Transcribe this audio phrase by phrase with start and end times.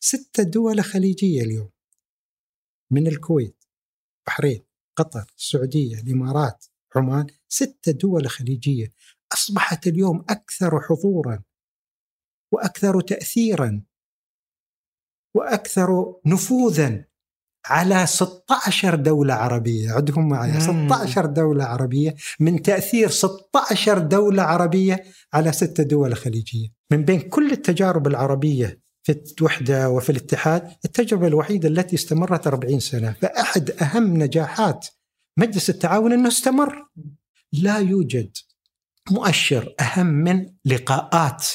[0.00, 1.70] ستة دول خليجية اليوم.
[2.92, 3.64] من الكويت
[4.26, 4.62] بحرين
[4.96, 8.92] قطر السعودية الإمارات عمان ستة دول خليجية.
[9.32, 11.42] أصبحت اليوم أكثر حضورا
[12.52, 13.82] وأكثر تأثيرا
[15.34, 17.04] وأكثر نفوذا
[17.66, 19.90] على 16 دولة عربية.
[19.90, 20.60] عدهم معي.
[20.60, 26.68] 16 دولة عربية من تأثير 16 دولة عربية على ستة دول خليجية.
[26.92, 33.12] من بين كل التجارب العربية في الوحدة وفي الاتحاد التجربة الوحيدة التي استمرت 40 سنة.
[33.22, 34.86] فأحد أهم نجاحات
[35.36, 36.86] مجلس التعاون أنه استمر.
[37.52, 38.36] لا يوجد
[39.10, 41.46] مؤشر أهم من لقاءات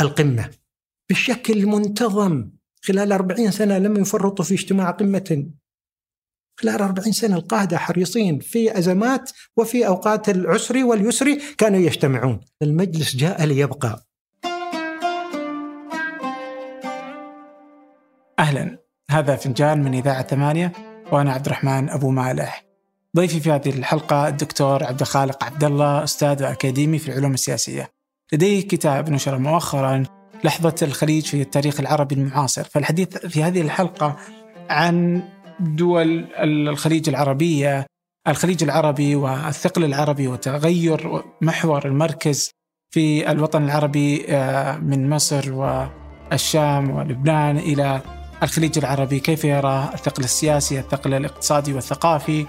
[0.00, 0.50] القمة
[1.10, 2.50] بشكل منتظم.
[2.82, 5.46] خلال 40 سنة لم يفرطوا في اجتماع قمة.
[6.60, 12.40] خلال 40 سنة القادة حريصين في أزمات وفي أوقات العسر واليسر كانوا يجتمعون.
[12.62, 14.06] المجلس جاء ليبقى.
[18.38, 18.78] أهلا.
[19.10, 20.72] هذا فنجان من إذاعة ثمانية
[21.12, 22.64] وأنا عبد الرحمن أبو مالح.
[23.16, 27.90] ضيفي في هذه الحلقة الدكتور عبد الخالق عبد الله أستاذ أكاديمي في العلوم السياسية.
[28.32, 30.02] لديه كتاب نشر مؤخرا
[30.44, 32.64] لحظة الخليج في التاريخ العربي المعاصر.
[32.64, 34.16] فالحديث في هذه الحلقة
[34.70, 35.22] عن
[35.60, 37.86] دول الخليج العربية
[38.28, 42.50] الخليج العربي والثقل العربي وتغير محور المركز
[42.94, 48.00] في الوطن العربي آه، من مصر والشام ولبنان إلى
[48.42, 52.46] الخليج العربي كيف يرى الثقل السياسي الثقل الاقتصادي والثقافي؟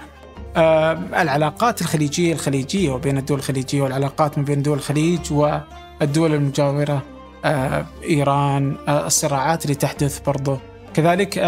[0.56, 0.92] آه،
[1.22, 7.02] العلاقات الخليجية الخليجية وبين الدول الخليجية والعلاقات ما بين دول الخليج والدول المجاورة
[7.44, 10.58] آه، إيران آه، الصراعات اللي تحدث برضو.
[10.94, 11.38] كذلك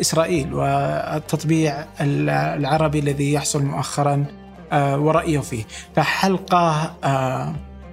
[0.00, 4.24] إسرائيل والتطبيع العربي الذي يحصل مؤخرا
[4.72, 5.64] ورأيه فيه.
[5.96, 6.94] فحلقة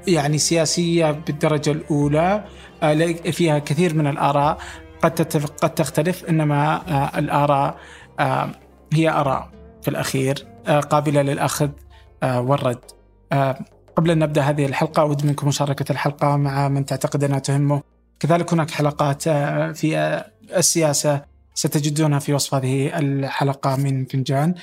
[0.08, 2.44] يعني سياسية بالدرجة الأولى
[3.32, 4.58] فيها كثير من الآراء.
[5.02, 6.82] قد تتفق قد تختلف إنما
[7.20, 7.78] الآراء
[8.94, 9.50] هي آراء
[9.82, 11.70] في الأخير آه، قابلة للأخذ
[12.24, 12.80] آه، والرد.
[13.32, 13.60] آه،
[13.96, 17.82] قبل أن نبدأ هذه الحلقة أود منكم مشاركة الحلقة مع من تعتقد أنها تهمه.
[18.20, 19.24] كذلك هناك حلقات
[19.78, 20.24] في
[20.56, 21.22] السياسة
[21.54, 24.56] ستجدونها في وصف هذه الحلقة من فنجان.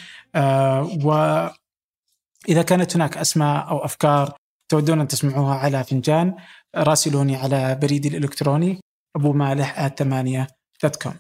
[1.05, 4.33] وإذا كانت هناك أسماء أو أفكار
[4.69, 6.35] تودون أن تسمعوها على فنجان
[6.77, 8.81] راسلوني على بريدي الإلكتروني.
[9.17, 10.47] أبو مالح at ثمانية
[10.83, 11.15] dot com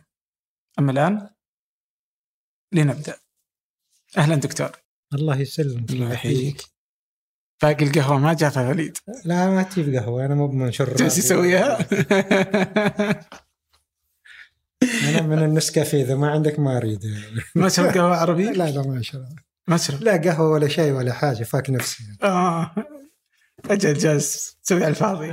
[0.79, 1.31] أما الآن
[2.73, 3.17] لنبدأ.
[4.19, 4.71] أهلا دكتور.
[5.15, 5.91] الله يسلمك.
[5.91, 6.63] الله يحييك.
[7.63, 8.99] باقي القهوة ما جافها وليد.
[9.25, 11.79] لا ما تجيب قهوة أنا مو بمنشر جالس يسويها
[15.09, 17.05] أنا من النسكافيه إذا ما عندك ما أريد.
[17.55, 19.39] ما تشرب قهوة عربي؟ لا لا ما أشرب.
[19.69, 22.05] ما تشرب؟ لا قهوة ولا شيء ولا حاجة فاك نفسي.
[22.23, 22.75] آه.
[23.71, 25.33] أجل جالس تسوي على الفاضي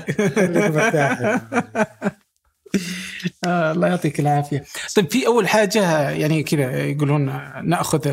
[3.46, 4.66] آه الله يعطيك العافية
[4.96, 7.25] طيب في أول حاجة يعني كذا يقولون
[7.69, 8.08] نأخذ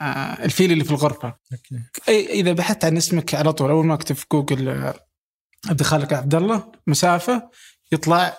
[0.00, 1.80] آه، الفيل اللي في الغرفة okay.
[2.08, 5.06] إذا بحثت عن اسمك على طول أول ما أكتب في جوجل آه،
[5.68, 7.50] عبد الخالق عبد الله مسافة
[7.92, 8.38] يطلع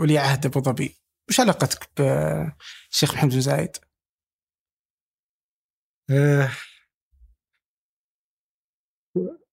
[0.00, 0.96] ولي عهد أبو ظبي
[1.28, 3.76] وش علاقتك بالشيخ محمد بن زايد؟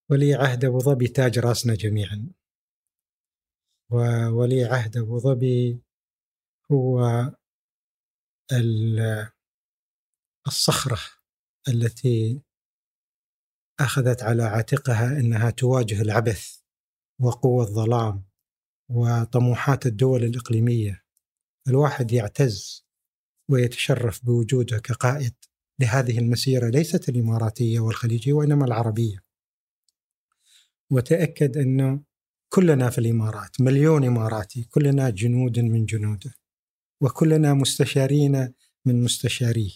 [0.10, 2.30] ولي عهد أبو ظبي تاج راسنا جميعا
[3.94, 5.82] وولي عهد أبو ظبي
[6.72, 7.02] هو
[10.48, 11.00] الصخرة
[11.68, 12.42] التي
[13.80, 16.60] أخذت على عاتقها إنها تواجه العبث
[17.22, 18.26] وقوى الظلام
[18.90, 21.04] وطموحات الدول الإقليمية.
[21.68, 22.88] الواحد يعتز
[23.50, 25.34] ويتشرف بوجوده كقائد
[25.80, 29.24] لهذه المسيرة ليست الإماراتية والخليجية وإنما العربية.
[30.92, 32.04] وتأكد انه
[32.54, 36.34] كلنا في الإمارات مليون إماراتي كلنا جنود من جنوده
[37.02, 38.54] وكلنا مستشارين
[38.86, 39.72] من مستشاريه.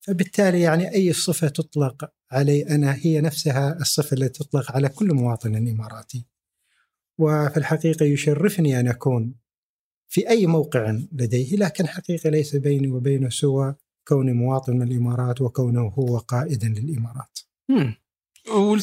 [0.00, 5.56] فبالتالي يعني أي صفة تطلق علي أنا هي نفسها الصفة التي تطلق على كل مواطن
[5.56, 6.26] إماراتي.
[7.18, 9.34] وفي الحقيقة يشرفني أن أكون
[10.08, 13.74] في أي موقع لديه لكن حقيقة ليس بيني وبينه سوى
[14.08, 17.38] كوني مواطن من الإمارات وكونه هو قائدا للإمارات.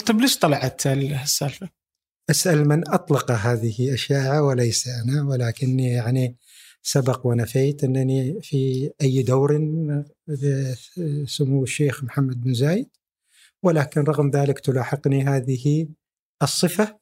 [0.07, 1.84] طيب ليش طلعت السالفة؟
[2.29, 6.35] أسأل من أطلق هذه الشائعة وليس أنا ولكني يعني
[6.81, 9.51] سبق ونفيت أنني في أي دور
[11.25, 12.89] سمو الشيخ محمد بن زايد.
[13.63, 15.87] ولكن رغم ذلك تلاحقني هذه
[16.43, 16.97] الصفة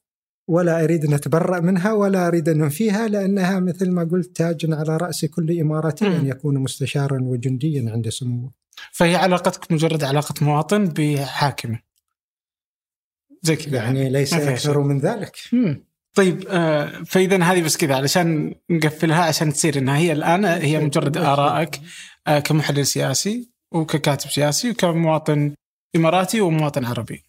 [0.47, 4.97] ولا أريد أن أتبرأ منها ولا أريد أن أنفيها لأنها مثل ما قلت تاج على
[4.97, 8.51] رأس كل إماراتي أن يكون مستشارا وجنديا عند سموه.
[8.91, 11.79] فهي علاقتك مجرد علاقة مواطن بحاكمه.
[13.43, 15.37] زي كذا يعني ليس أكثر من ذلك.
[15.53, 15.85] مم.
[16.15, 21.17] طيب آه، فإذا هذه بس كذا علشان نقفلها عشان تصير إنها هي الآن هي مجرد
[21.17, 21.81] آرائك
[22.27, 25.55] آه، كمحلل سياسي وككاتب سياسي وكمواطن
[25.95, 27.23] إماراتي ومواطن عربي.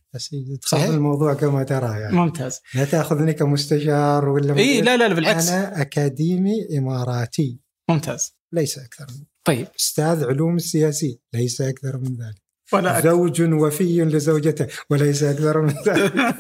[0.71, 2.17] تاخذ الموضوع كما ترى يعني.
[2.17, 2.61] ممتاز.
[2.75, 5.49] لا تأخذني كمستشار ولا إي لا لا بالعكس.
[5.49, 7.61] أنا أكاديمي إماراتي.
[7.91, 8.37] ممتاز.
[8.53, 9.67] ليس أكثر من طيب.
[9.81, 12.44] أستاذ علوم السياسيه ليس أكثر من ذلك.
[12.75, 13.11] ولا أكثر.
[13.11, 16.15] زوج وفي لزوجته وليس أكثر من ذلك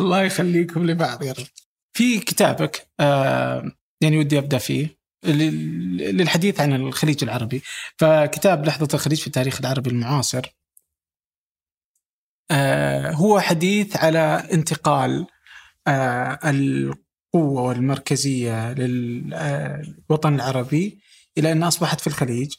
[0.00, 1.46] الله يخليكم لبعض يا رب.
[1.96, 7.62] في كتابك آه يعني ودي أبدأ فيه لل- للحديث عن الخليج العربي
[7.98, 10.56] فكتاب لحظة الخليج في التاريخ العربي المعاصر
[12.50, 15.26] آه هو حديث على انتقال
[15.86, 20.98] آه القوة والمركزية للوطن العربي
[21.38, 22.54] إلى أن أصبحت في الخليج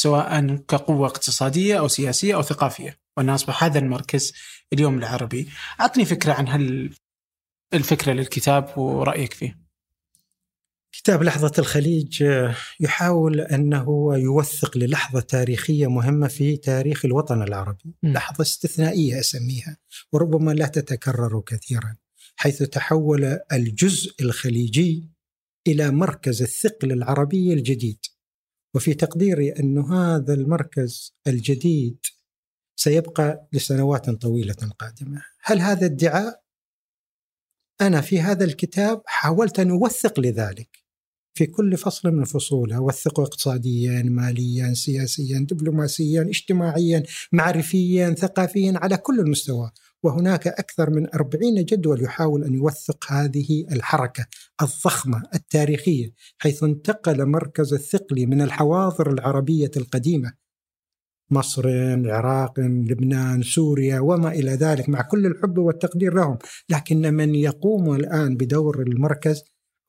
[0.00, 2.98] سواء كقوة اقتصادية أو سياسية أو ثقافية.
[3.16, 4.32] وأن أصبح هذا المركز
[4.72, 5.48] اليوم العربي.
[5.80, 6.94] أعطني فكرة عن هل
[7.74, 9.60] الفكرة للكتاب ورأيك فيه.
[10.92, 17.94] كتاب لحظة الخليج آه، يحاول أنه يوثق للحظة تاريخية مهمة في تاريخ الوطن العربي.
[18.02, 18.12] مم.
[18.12, 19.76] لحظة استثنائية أسميها
[20.12, 21.96] وربما لا تتكرر كثيرا
[22.36, 25.10] حيث تحول الجزء الخليجي
[25.66, 27.98] إلى مركز الثقل العربي الجديد.
[28.74, 31.98] وفي تقديري أن هذا المركز الجديد
[32.76, 35.22] سيبقى لسنوات طويلة قادمة.
[35.42, 36.42] هل هذا ادعاء؟
[37.80, 40.80] أنا في هذا الكتاب حاولت أن أوثق لذلك.
[41.34, 47.02] في كل فصل من فصوله أوثقه اقتصاديا ماليا سياسيا دبلوماسيا اجتماعيا
[47.32, 49.70] معرفيا ثقافيا على كل المستوى.
[50.02, 54.26] وهناك أكثر من أربعين جدول يحاول أن يوثق هذه الحركة
[54.62, 60.32] الضخمة التاريخية حيث انتقل مركز الثقل من الحواضر العربية القديمة
[61.30, 66.38] مصر العراق لبنان سوريا وما إلى ذلك مع كل الحب والتقدير لهم.
[66.68, 69.42] لكن من يقوم الآن بدور المركز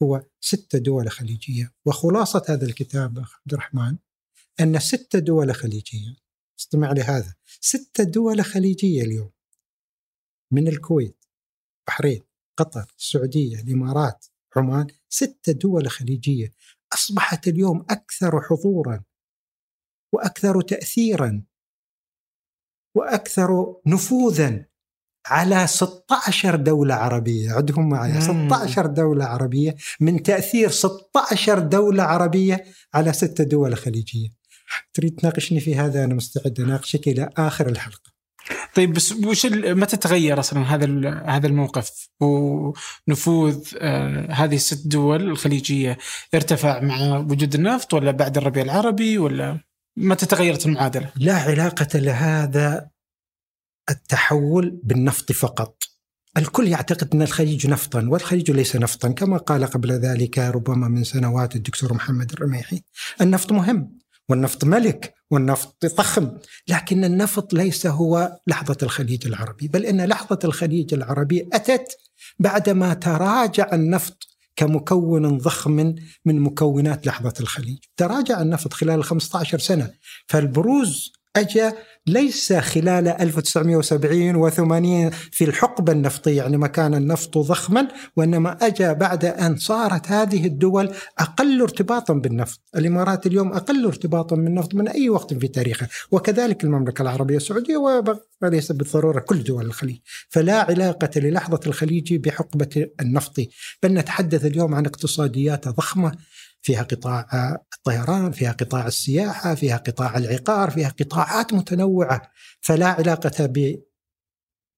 [0.04, 1.72] هو ستة دول خليجية.
[1.86, 3.98] وخلاصة هذا الكتاب عبد الرحمن
[4.60, 6.16] أن ستة دول خليجية
[6.60, 9.30] استمع لهذا ستة دول خليجية اليوم.
[10.52, 11.26] من الكويت
[11.88, 12.22] بحرين
[12.58, 14.26] قطر السعودية الإمارات
[14.56, 16.52] عمان ستة دول خليجية.
[16.94, 19.04] أصبحت اليوم أكثر حضورا
[20.14, 21.44] وأكثر تأثيرا
[22.96, 24.66] وأكثر نفوذا
[25.28, 27.52] على 16 دولة عربية.
[27.52, 28.12] عدهم معي.
[28.12, 28.20] مم.
[28.22, 34.30] 16 دولة عربية من تأثير 16 دولة عربية على ستة دول خليجية.
[34.94, 38.12] تريد تناقشني في هذا؟ أنا مستعد أناقشك إلى آخر الحلقة.
[38.76, 45.98] طيب بس وش متى تغير أصلا هذا هذا الموقف؟ ونفوذ آه هذه الست دول الخليجية
[46.34, 49.60] ارتفع مع وجود النفط ولا بعد الربيع العربي ولا
[49.98, 52.90] متى تغيرت المعادلة؟ لا علاقة لهذا
[53.90, 55.84] التحول بالنفط فقط.
[56.38, 61.56] الكل يعتقد أن الخليج نفطا والخليج ليس نفطا كما قال قبل ذلك ربما من سنوات
[61.56, 62.82] الدكتور محمد الرميحي.
[63.22, 64.01] النفط مهم.
[64.32, 66.32] والنفط ملك والنفط ضخم
[66.68, 71.98] لكن النفط ليس هو لحظة الخليج العربي بل إن لحظة الخليج العربي أتت
[72.40, 75.96] بعدما تراجع النفط كمكون ضخم
[76.26, 77.78] من مكونات لحظة الخليج.
[77.98, 79.92] تراجع النفط خلال 15 سنة
[80.28, 81.74] فالبروز أجا
[82.08, 89.26] ليس خلال 1970 و80 في الحقبة النفطية يعني ما كان النفط ضخما وإنما أجا بعد
[89.26, 92.62] أن صارت هذه الدول أقل ارتباطا بالنفط.
[92.76, 97.78] الإمارات اليوم أقل ارتباطا بالنفط من أي وقت في تاريخها وكذلك المملكة العربية السعودية
[98.42, 99.98] وليس بالضرورة كل دول الخليج.
[100.30, 103.40] فلا علاقة للحظة الخليج بحقبة النفط.
[103.84, 106.12] بل نتحدث اليوم عن اقتصاديات ضخمة
[106.62, 107.28] فيها قطاع
[107.78, 112.22] الطيران فيها قطاع السياحة فيها قطاع العقار فيها قطاعات متنوعة
[112.62, 113.48] فلا علاقة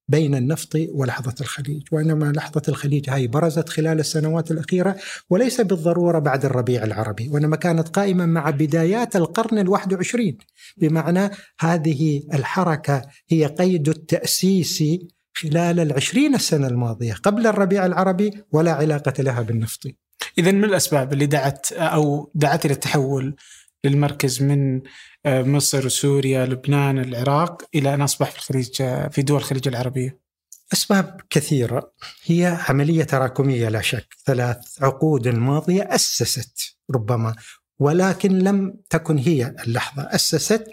[0.08, 4.96] بين النفط ولحظة الخليج وإنما لحظة الخليج هاي برزت خلال السنوات الأخيرة
[5.30, 10.38] وليس بالضرورة بعد الربيع العربي وإنما كانت قائمة مع بدايات القرن الواحد وعشرين
[10.78, 14.84] بمعنى هذه الحركة هي قيد التأسيس
[15.34, 20.03] خلال العشرين السنة الماضية قبل الربيع العربي ولا علاقة لها بالنفط.
[20.38, 23.36] إذا من الأسباب اللي دعت أو دعت إلى التحول
[23.84, 24.82] للمركز من
[25.26, 30.20] آه، مصر سوريا لبنان العراق إلى أن أصبح في الخليج آه، في دول الخليج العربية؟
[30.74, 31.94] أسباب كثيرة.
[32.24, 34.16] هي عملية تراكمية لا شك.
[34.26, 37.36] ثلاث عقود ماضية أسست ربما
[37.80, 40.04] ولكن لم تكن هي اللحظة.
[40.04, 40.68] أسست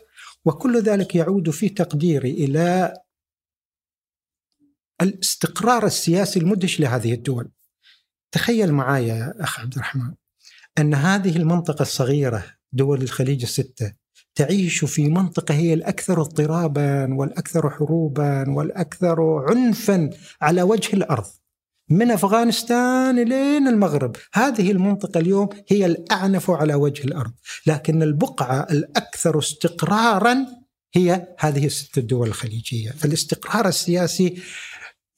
[0.45, 2.95] وكل ذلك يعود في تقديري إلى
[5.03, 7.51] الاستقرار السياسي المدهش لهذه الدول.
[8.33, 10.13] تخيل معي يا أخ عبد الرحمن
[10.79, 13.93] أن هذه المنطقة الصغيرة دول الخليج الستة
[14.35, 20.11] تعيش في منطقة هي الأكثر اضطرابا والأكثر حروبا والأكثر عنفا
[20.41, 21.27] على وجه الأرض
[21.91, 27.33] من أفغانستان لين المغرب، هذه المنطقة اليوم هي الأعنف على وجه الأرض،
[27.67, 30.47] لكن البقعة الأكثر استقرارا
[30.95, 34.43] هي هذه الست الدول الخليجية، فالاستقرار السياسي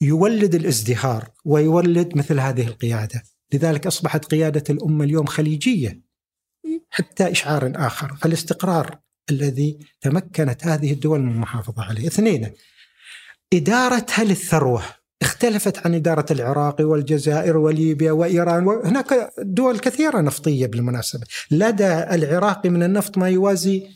[0.01, 3.23] يولد الازدهار ويولد مثل هذه القيادة،
[3.53, 6.01] لذلك أصبحت قيادة الأمة اليوم خليجية
[6.89, 8.99] حتى إشعار آخر، فالاستقرار
[9.31, 12.07] الذي تمكنت هذه الدول من المحافظة عليه.
[12.07, 12.51] اثنين
[13.53, 14.83] إدارتها للثروة.
[15.21, 21.25] اختلفت عن إدارة العراق والجزائر وليبيا وإيران وهناك دول كثيرة نفطية بالمناسبة.
[21.51, 23.89] لدى العراق من النفط ما يوازي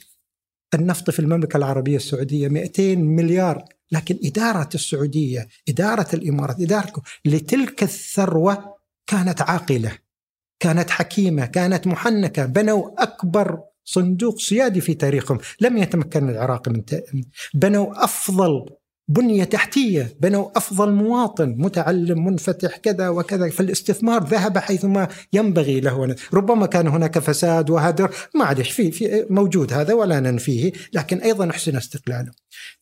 [0.74, 6.94] النفط في المملكة العربية السعودية 200 مليار لكن إدارة السعودية إدارة الإمارات إدارة
[7.26, 8.78] لتلك الثروة
[9.08, 9.98] كانت عاقلة
[10.60, 15.40] كانت حكيمة كانت محنكة بنوا أكبر صندوق سيادي في تاريخهم.
[15.62, 16.84] لم يتمكن العراق من
[17.54, 18.66] بنوا أفضل
[19.08, 23.50] بنية تحتية بنوا أفضل مواطن متعلم منفتح كذا وكذا.
[23.50, 26.16] فالاستثمار ذهب حيثما ينبغي له.
[26.34, 31.76] ربما كان هناك فساد وهدر معلش في, في موجود هذا ولا ننفيه لكن أيضا أحسن
[31.76, 32.32] استقلاله.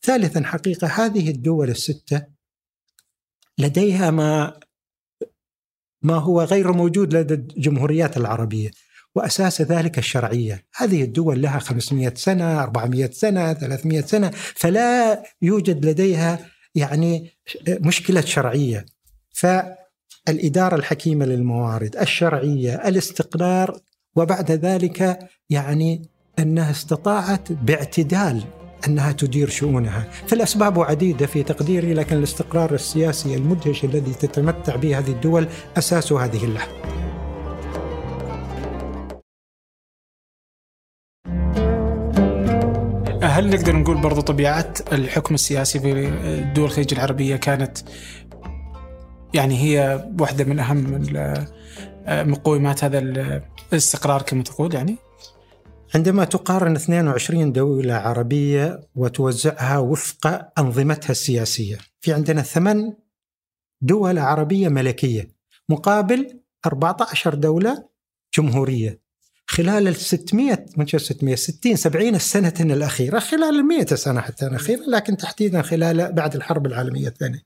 [0.01, 2.25] ثالثا حقيقة هذه الدول الستة
[3.57, 4.59] لديها ما
[6.01, 8.71] ما هو غير موجود لدى الجمهوريات العربية.
[9.15, 10.65] وأساس ذلك الشرعية.
[10.75, 16.39] هذه الدول لها 500 سنة 400 سنة 300 سنة فلا يوجد لديها
[16.75, 17.31] يعني
[17.67, 18.85] مشكلة شرعية.
[19.33, 23.79] فالإدارة الحكيمة للموارد الشرعية الاستقرار
[24.15, 25.19] وبعد ذلك
[25.49, 28.43] يعني أنها استطاعت باعتدال
[28.87, 30.07] أنها تدير شؤونها.
[30.27, 36.45] فالأسباب عديدة في تقديري لكن الاستقرار السياسي المدهش الذي تتمتع به هذه الدول أساس هذه
[36.45, 37.14] اللحظة.
[43.35, 47.77] هل نقدر نقول برضو طبيعة الحكم السياسي في الدول الخليج العربية كانت
[49.33, 51.03] يعني هي واحدة من أهم
[52.07, 54.97] مقومات هذا الاستقرار كما تقول يعني؟
[55.95, 62.93] عندما تقارن 22 دولة عربية وتوزعها وفق أنظمتها السياسية في عندنا ثمان
[63.81, 65.27] دول عربية ملكية
[65.69, 67.87] مقابل 14 دولة
[68.37, 69.04] جمهورية
[69.47, 74.81] خلال ال 600 من 600 60 70 السنة الأخيرة خلال ال 100 سنة حتى الأخيرة
[74.87, 77.41] لكن تحديدا خلال بعد الحرب العالمية الثانية.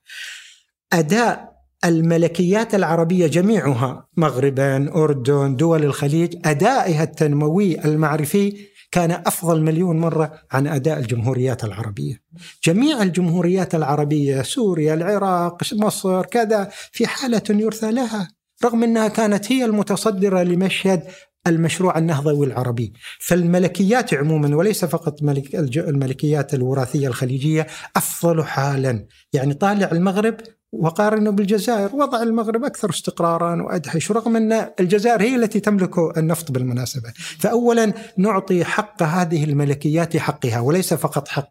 [0.92, 1.50] أداء
[1.84, 10.66] الملكيات العربية جميعها مغربا أردن دول الخليج أدائها التنموي المعرفي كان أفضل مليون مرة عن
[10.66, 12.22] أداء الجمهوريات العربية.
[12.64, 18.28] جميع الجمهوريات العربية سوريا العراق مصر كذا في حالة يرثى لها
[18.64, 21.02] رغم أنها كانت هي المتصدرة لمشهد
[21.46, 27.66] المشروع النهضوي العربي فالملكيات عموما وليس فقط ملك الملكيات الوراثية الخليجية
[27.96, 29.06] أفضل حالا.
[29.32, 30.36] يعني طالع المغرب
[30.72, 31.96] وقارنه بالجزائر.
[31.96, 37.12] وضع المغرب أكثر استقرارا وأدهش رغم أن الجزائر هي التي تملك النفط بالمناسبة.
[37.38, 41.50] فأولا نعطي حق هذه الملكيات حقها وليس فقط حق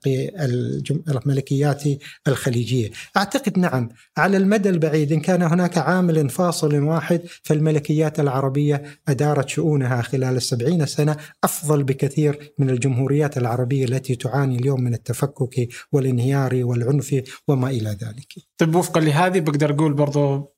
[1.09, 1.83] الملكيات
[2.27, 2.91] الخليجية.
[3.17, 10.01] أعتقد نعم على المدى البعيد إن كان هناك عامل فاصل واحد فالملكيات العربية أدارت شؤونها
[10.01, 17.21] خلال السبعين سنة أفضل بكثير من الجمهوريات العربية التي تعاني اليوم من التفكك والانهيار والعنف
[17.47, 18.33] وما إلى ذلك.
[18.57, 20.53] طيب وفقا لهذه بقدر أقول برضو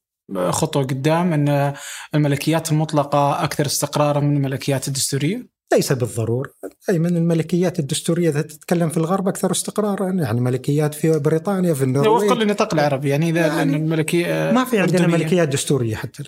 [0.49, 1.73] خطوة قدام إن
[2.15, 6.51] الملكيات المطلقة أكثر استقرارا من الملكيات الدستورية؟ ليس بالضرورة،
[6.87, 12.23] دائما الملكيات الدستورية إذا تتكلم في الغرب أكثر استقرارا، يعني ملكيات في بريطانيا في النرويج.
[12.23, 16.23] وفقا للنطاق العربي يعني إذا يعني الملكيه ما في عندنا ملكيات دستورية حتى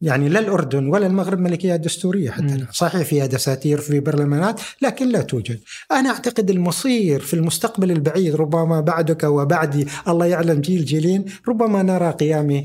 [0.00, 2.66] يعني لا الأردن ولا المغرب ملكيات دستورية حتى الآن.
[2.72, 5.60] صحيح فيها دساتير في برلمانات لكن لا توجد.
[5.92, 12.10] أنا أعتقد المصير في المستقبل البعيد ربما بعدك وبعدي الله يعلم جيل جيلين ربما نرى
[12.10, 12.64] قيام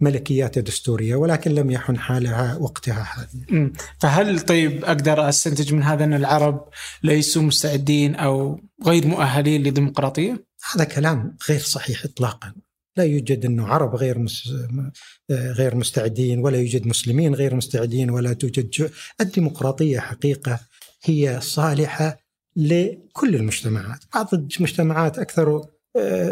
[0.00, 6.14] ملكيات دستورية ولكن لم يحن حالها وقتها هذه فهل طيب أقدر أستنتج من هذا أن
[6.14, 6.68] العرب
[7.02, 10.44] ليسوا مستعدين أو غير مؤهلين للديمقراطية؟
[10.74, 12.52] هذا كلام غير صحيح إطلاقا.
[12.98, 14.26] لا يوجد أنه عرب غير
[15.30, 18.90] غير مستعدين ولا يوجد مسلمين غير مستعدين ولا توجد
[19.20, 20.60] الديمقراطية حقيقة
[21.04, 22.18] هي صالحة
[22.56, 25.66] لكل المجتمعات، بعض المجتمعات أكثر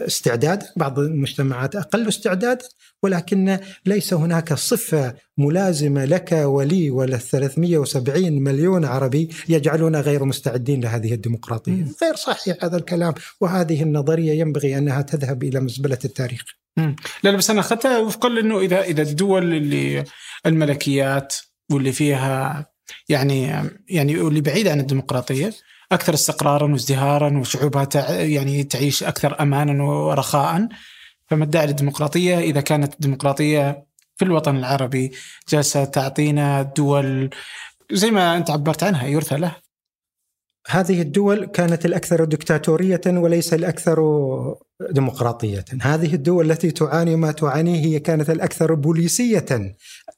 [0.07, 2.65] استعدادا بعض المجتمعات أقل استعدادا
[3.03, 11.15] ولكن ليس هناك صفة ملازمة لك ولي ولا 370 مليون عربي يجعلون غير مستعدين لهذه
[11.15, 11.87] الديمقراطية.
[12.03, 16.43] غير صحيح هذا الكلام وهذه النظرية ينبغي أنها تذهب إلى مزبلة التاريخ.
[16.77, 16.97] مم.
[17.23, 20.05] لا بس أنا أخذتها وفقا لأنه إذا إذا الدول اللي
[20.47, 21.35] الملكيات
[21.73, 22.67] واللي فيها
[23.09, 23.53] يعني
[23.89, 25.53] يعني واللي بعيدة عن الديمقراطية
[25.93, 30.69] أكثر استقرارا وازدهارا وشعوبها يعني تعيش أكثر أمانا ورخاء
[31.27, 35.13] فما الداعي للديمقراطية؟ إذا كانت الديمقراطية في الوطن العربي
[35.49, 37.31] جالسة تعطينا دول
[37.93, 39.57] زي ما أنت عبرت عنها يرثى له.
[40.69, 43.99] هذه الدول كانت الأكثر دكتاتورية وليس الأكثر
[44.91, 45.65] ديمقراطية.
[45.83, 49.77] هذه الدول التي تعاني ما تعانيه هي كانت الأكثر بوليسية.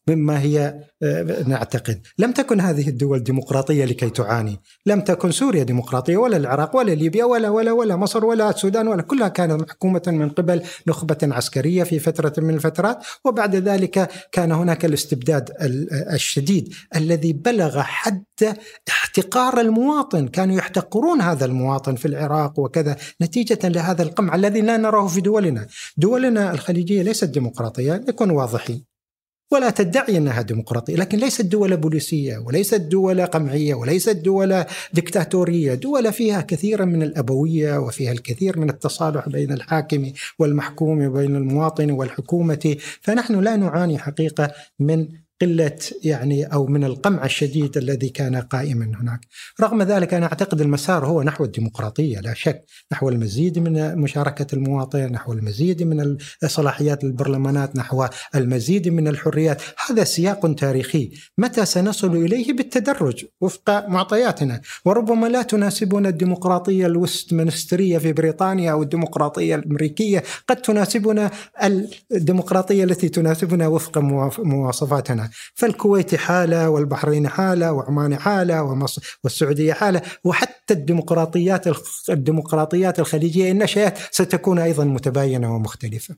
[0.08, 2.00] مما هي آه، نعتقد.
[2.18, 4.60] لم تكن هذه الدول ديمقراطية لكي تعاني.
[4.86, 9.02] لم تكن سوريا ديمقراطية ولا العراق ولا ليبيا ولا ولا ولا مصر ولا السودان ولا
[9.02, 12.98] كلها كانت محكومة من قبل نخبة عسكرية في فترة من الفترات.
[13.24, 15.50] وبعد ذلك كان هناك الاستبداد
[16.12, 18.24] الشديد الذي بلغ حد
[18.88, 20.28] احتقار المواطن.
[20.28, 25.66] كانوا يحتقرون هذا المواطن في العراق وكذا نتيجة لهذا القمع الذي لا نراه في دولنا.
[25.96, 28.87] دولنا الخليجية ليست ديمقراطية نكون واضحين.
[29.50, 36.12] ولا تدعي أنها ديمقراطية، لكن ليست دول بوليسية وليست دول قمعية وليست دول دكتاتوريه، دول
[36.12, 43.40] فيها كثيرا من الأبوية وفيها الكثير من التصالح بين الحاكم والمحكوم وبين المواطن والحكومة، فنحن
[43.40, 45.08] لا نعاني حقيقة من
[45.40, 49.20] قلة يعني أو من القمع الشديد الذي كان قائما هناك.
[49.60, 55.12] رغم ذلك أنا أعتقد المسار هو نحو الديمقراطية لا شك، نحو المزيد من مشاركة المواطن،
[55.12, 56.16] نحو المزيد من
[56.46, 64.60] صلاحيات البرلمانات، نحو المزيد من الحريات، هذا سياق تاريخي، متى سنصل إليه؟ بالتدرج وفق معطياتنا،
[64.84, 71.30] وربما لا تناسبنا الديمقراطية الوستمنسترية في بريطانيا أو الديمقراطية الأمريكية، قد تناسبنا
[72.12, 73.98] الديمقراطية التي تناسبنا وفق
[74.38, 75.27] مواصفاتنا.
[75.54, 81.64] فالكويت حالة والبحرين حالة وعمان حالة ومصر والسعودية حالة وحتى الديمقراطيات
[82.08, 86.16] الديمقراطيات الخليجية إن نشأت ستكون أيضا متباينة ومختلفة.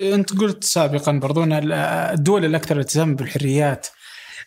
[0.00, 3.86] أنت قلت سابقا برضو أن الدول الأكثر التزام بالحريات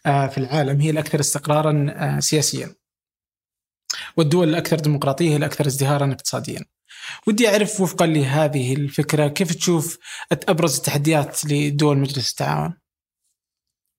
[0.06, 2.76] آه، في العالم هي الأكثر استقرارا آه، سياسيا.
[4.18, 6.66] والدول الأكثر ديمقراطية هي الأكثر ازدهارا اقتصاديا.
[7.28, 9.98] ودي أعرف وفقا لهذه الفكرة كيف تشوف
[10.32, 12.74] أبرز التحديات لدول مجلس التعاون؟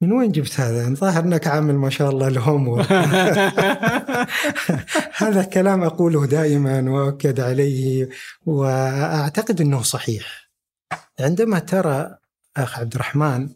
[0.01, 2.69] من وين جبت هذا؟ ظاهر إنك عامل ما شاء الله الهوم
[5.23, 8.09] هذا كلام أقوله دائما وأؤكد عليه
[8.47, 10.51] وأعتقد إنه صحيح.
[11.21, 12.19] عندما ترى
[12.57, 13.49] أخ عبد الرحمن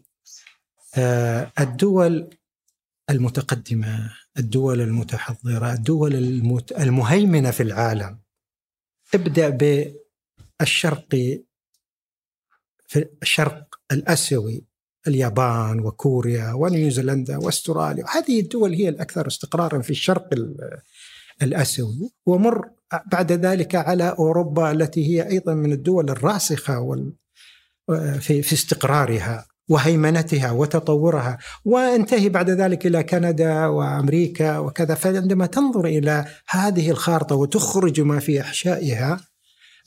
[0.97, 2.29] آه، الدول
[3.09, 6.15] المتقدمة، الدول المتحضرة، الدول
[6.79, 8.19] المهيمنة في العالم
[9.13, 9.49] ابدأ
[10.59, 11.15] بالشرق
[12.87, 14.65] في الشرق الأسيوي
[15.07, 18.05] اليابان وكوريا ونيوزيلندا واستراليا.
[18.11, 20.29] هذه الدول هي الأكثر استقرارا في الشرق
[21.41, 22.11] الآسيوي.
[22.25, 22.69] ومر
[23.11, 27.13] بعد ذلك على أوروبا التي هي أيضا من الدول الراسخة وال
[28.19, 31.37] في في استقرارها وهيمنتها وتطورها.
[31.65, 34.95] وانتهي بعد ذلك إلى كندا وأمريكا وكذا.
[34.95, 39.19] فعندما تنظر إلى هذه الخارطة وتخرج ما في أحشائها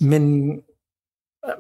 [0.01, 0.51] من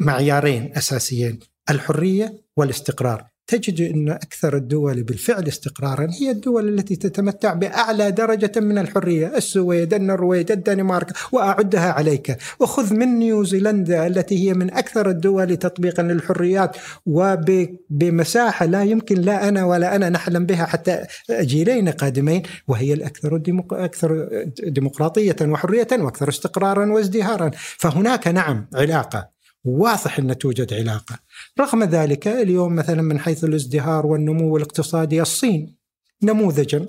[0.00, 1.38] معيارين أساسيين
[1.70, 3.26] الحرية والاستقرار.
[3.48, 9.94] تجد أن أكثر الدول بالفعل استقرارا هي الدول التي تتمتع بأعلى درجة من الحرية السويد
[9.94, 12.37] النرويج الدنمارك وأعدها عليك.
[12.61, 19.64] وخذ من نيوزيلندا التي هي من أكثر الدول تطبيقا للحريات وبمساحة لا يمكن لا أنا
[19.64, 23.74] ولا أنا نحلم بها حتى جيلين قادمين وهي الأكثر ديمق...
[23.74, 24.28] أكثر
[24.62, 27.50] ديمقراطية وحرية وأكثر استقرارا وازدهارا.
[27.54, 29.38] فهناك نعم علاقة.
[29.64, 31.18] واضح أن توجد علاقة.
[31.60, 35.78] رغم ذلك اليوم مثلا من حيث الازدهار والنمو الاقتصادي الصين
[36.22, 36.86] نموذجا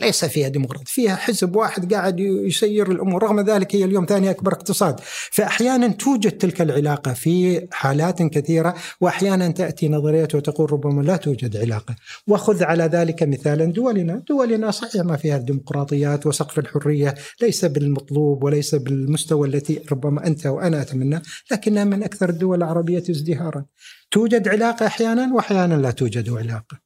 [0.00, 4.52] ليس فيها ديمقراطية فيها حزب واحد قاعد يسير الأمور رغم ذلك هي اليوم ثاني أكبر
[4.52, 5.00] اقتصاد.
[5.30, 11.96] فأحيانا توجد تلك العلاقة في حالات كثيرة وأحيانا تأتي نظريات وتقول ربما لا توجد علاقة.
[12.26, 14.22] وخذ على ذلك مثالا دولنا.
[14.28, 20.82] دولنا صحيح ما فيها الديمقراطيات وسقف الحرية ليس بالمطلوب وليس بالمستوى التي ربما أنت وأنا
[20.82, 23.64] أتمنى لكنها من أكثر الدول العربية ازدهارا.
[24.10, 26.80] توجد علاقة أحيانا وأحيانا لا توجد علاقة.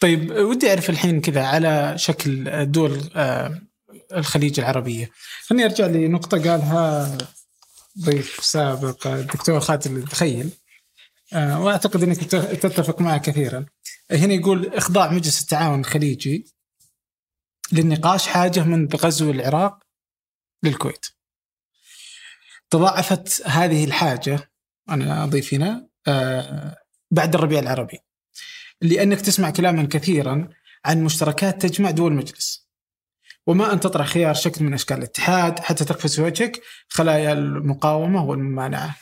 [0.00, 3.60] طيب ودي أعرف الحين كذا على شكل دول آه،
[4.14, 5.10] الخليج العربية.
[5.46, 7.18] خليني أرجع لنقطة قالها
[8.00, 10.50] ضيف سابق الدكتور خالد الدخيل
[11.32, 12.24] آه، وأعتقد إنك
[12.62, 13.66] تتفق معه كثيرا.
[14.10, 16.46] هنا يقول إخضاع مجلس التعاون الخليجي
[17.72, 19.78] للنقاش حاجة منذ غزو العراق
[20.62, 21.06] للكويت.
[22.70, 24.50] تضاعفت هذه الحاجة
[24.90, 26.76] أنا أضيف هنا آه،
[27.10, 27.98] بعد الربيع العربي.
[28.82, 30.48] لأنك تسمع كلاما كثيرا
[30.84, 32.68] عن مشتركات تجمع دول المجلس.
[33.46, 38.96] وما أن تطرح خيار شكل من أشكال الاتحاد حتى تقفز في وجهك خلايا المقاومة والممانعة.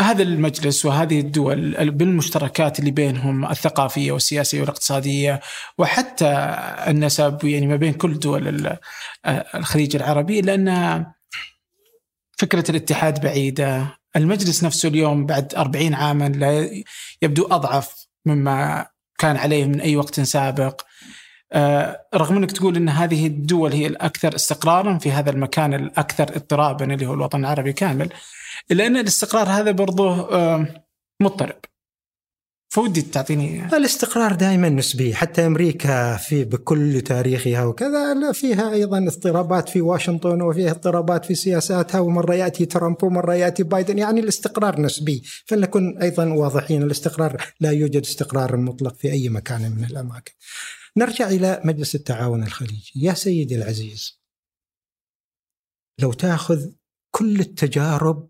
[0.00, 5.40] هذا المجلس وهذه الدول بالمشتركات اللي بينهم الثقافية والسياسية والاقتصادية
[5.78, 6.26] وحتى
[6.88, 8.76] النسب يعني ما بين كل دول
[9.54, 11.06] الخليج العربي لأن
[12.38, 13.98] فكرة الاتحاد بعيدة.
[14.16, 16.70] المجلس نفسه اليوم بعد 40 عاما لا
[17.22, 18.86] يبدو أضعف مما
[19.18, 20.80] كان عليه من أي وقت سابق.
[21.52, 26.94] آه، رغم أنك تقول إن هذه الدول هي الأكثر استقرارا في هذا المكان الأكثر اضطرابا
[26.94, 28.12] اللي هو الوطن العربي كامل
[28.70, 30.28] إلا أن الاستقرار هذا برضه
[31.20, 31.56] مضطرب.
[32.74, 33.66] فودي تعطيني.
[33.76, 40.70] الاستقرار دائما نسبي حتى أمريكا في بكل تاريخها وكذا فيها أيضا اضطرابات في واشنطن وفيها
[40.70, 45.22] اضطرابات في سياساتها ومرة يأتي ترامب ومرة يأتي بايدن يعني الاستقرار نسبي.
[45.46, 50.32] فلنكن أيضا واضحين الاستقرار لا يوجد استقرار مطلق في أي مكان من الأماكن.
[50.96, 52.92] نرجع إلى مجلس التعاون الخليجي.
[52.96, 54.20] يا سيدي العزيز
[55.98, 56.66] لو تأخذ
[57.10, 58.28] كل التجارب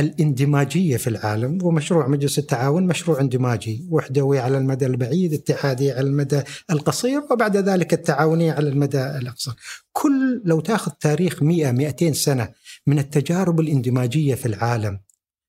[0.00, 6.42] الاندماجية في العالم ومشروع مجلس التعاون مشروع اندماجي وحدوي على المدى البعيد اتحادي على المدى
[6.70, 9.52] القصير وبعد ذلك التعاوني على المدى الأقصر.
[9.92, 12.52] كل لو تاخذ تاريخ 100 200 سنة
[12.86, 15.00] من التجارب الاندماجية في العالم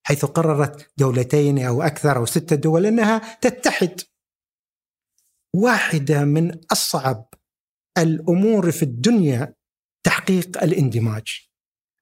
[0.04, 4.02] حيث قررت دولتين أو أكثر أو ستة دول أنها تتحد
[5.56, 7.34] واحدة من أصعب
[7.98, 9.56] الأمور في الدنيا
[10.04, 11.50] تحقيق الاندماج.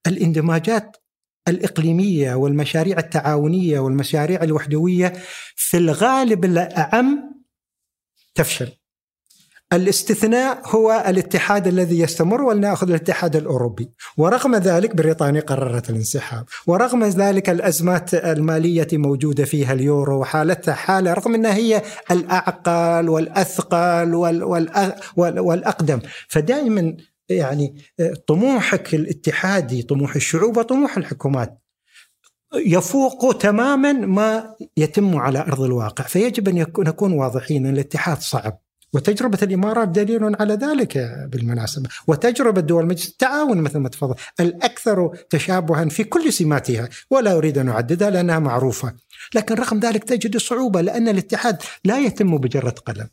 [0.08, 0.98] الاندماجات
[1.48, 5.14] الإقليمية والمشاريع التعاونية والمشاريع الوحدوية
[5.56, 7.34] في الغالب الأعم
[8.36, 8.68] تفشل.
[9.74, 17.50] الاستثناء هو الاتحاد الذي يستمر ولنأخذ الاتحاد الأوروبي، ورغم ذلك بريطانيا قررت الانسحاب، ورغم ذلك
[17.50, 24.16] الأزمات المالية موجودة فيها اليورو وحالتها حالة رغم أنها هي الأعقل والأثقل
[25.18, 26.98] والأقدم، فدائما
[27.30, 27.82] يعني
[28.28, 31.62] طموحك الاتحادي طموح الشعوب وطموح الحكومات
[32.56, 36.04] يفوق تماما ما يتم على أرض الواقع.
[36.04, 38.62] فيجب أن نكون واضحين أن الاتحاد صعب
[38.94, 40.98] وتجربة الإمارات دليل على ذلك
[41.32, 41.90] بالمناسبة.
[42.08, 44.16] وتجربة دول مجلس التعاون مثل ما تفضل.
[44.40, 48.94] الأكثر تشابها في كل سماتها ولا أريد أن أعددها لأنها معروفة.
[49.36, 53.08] لكن رغم ذلك تجد صعوبة لأن الاتحاد لا يتم بجرة قلم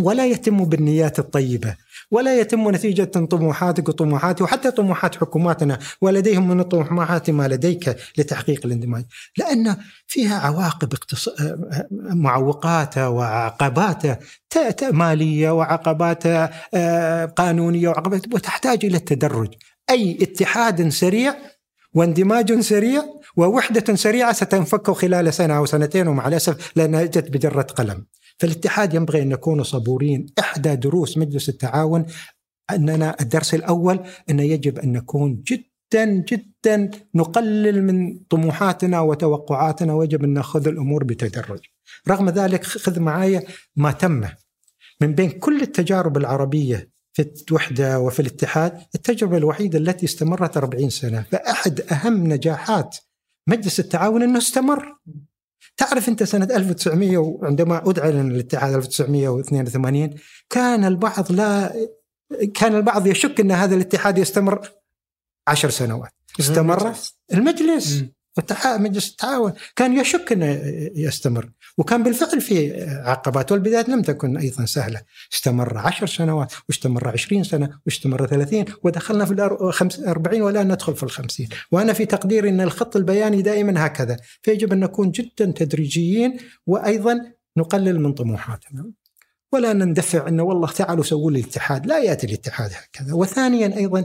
[0.00, 1.76] ولا يتم بالنيات الطيبة.
[2.12, 9.04] ولا يتم نتيجة طموحاتك وطموحاتي وحتى طموحات حكوماتنا ولديهم من الطموحات ما لديك لتحقيق الاندماج.
[9.36, 11.28] لأن فيها عواقب اقتص...
[12.10, 14.02] معوقات وعقبات
[14.82, 16.22] مالية وعقبات
[16.74, 19.54] آه، قانونية وعقبات وتحتاج إلى التدرج.
[19.90, 21.34] أي اتحاد سريع
[21.94, 23.02] واندماج سريع
[23.36, 28.04] ووحدة سريعة ستنفك خلال سنة أو سنتين ومع الأسف لأنها جت بجرة قلم.
[28.38, 30.26] فالاتحاد ينبغي أن نكون صبورين.
[30.38, 32.06] إحدى دروس مجلس التعاون
[32.70, 40.32] أننا الدرس الأول أن يجب أن نكون جدا جدا نقلل من طموحاتنا وتوقعاتنا ويجب أن
[40.32, 41.60] نأخذ الأمور بتدرج.
[42.08, 43.42] رغم ذلك خذ معايا
[43.76, 44.24] ما تم.
[45.00, 51.24] من بين كل التجارب العربية في الوحدة وفي الاتحاد التجربة الوحيدة التي استمرت 40 سنة.
[51.32, 52.96] فأحد أهم نجاحات
[53.48, 54.96] مجلس التعاون أنه استمر.
[55.76, 60.10] تعرف أنت سنة 1900 عندما ادعى الاتحاد 1982
[60.50, 61.72] كان البعض لا
[62.54, 64.68] كان البعض يشك أن هذا الاتحاد يستمر
[65.48, 66.12] عشر سنوات.
[66.40, 66.92] استمر
[67.32, 68.04] المجلس.
[68.66, 70.60] مجلس التعاون كان يشك إنه
[70.96, 71.50] يستمر.
[71.78, 75.02] وكان بالفعل في عقبات والبدايات لم تكن أيضا سهلة.
[75.32, 79.32] استمر عشر سنوات واستمر عشرين سنة واستمر ثلاثين ودخلنا في
[79.98, 81.48] الأربعين والآن ندخل في الخمسين.
[81.72, 84.16] وأنا في تقديري إن الخط البياني دائما هكذا.
[84.42, 87.20] فيجب أن نكون جدا تدريجيين وأيضا
[87.56, 88.90] نقلل من طموحاتنا.
[89.52, 91.86] ولا نندفع انه والله تعالوا سووا لي الاتحاد.
[91.86, 93.14] لا يأتي الاتحاد هكذا.
[93.14, 94.04] وثانيا أيضا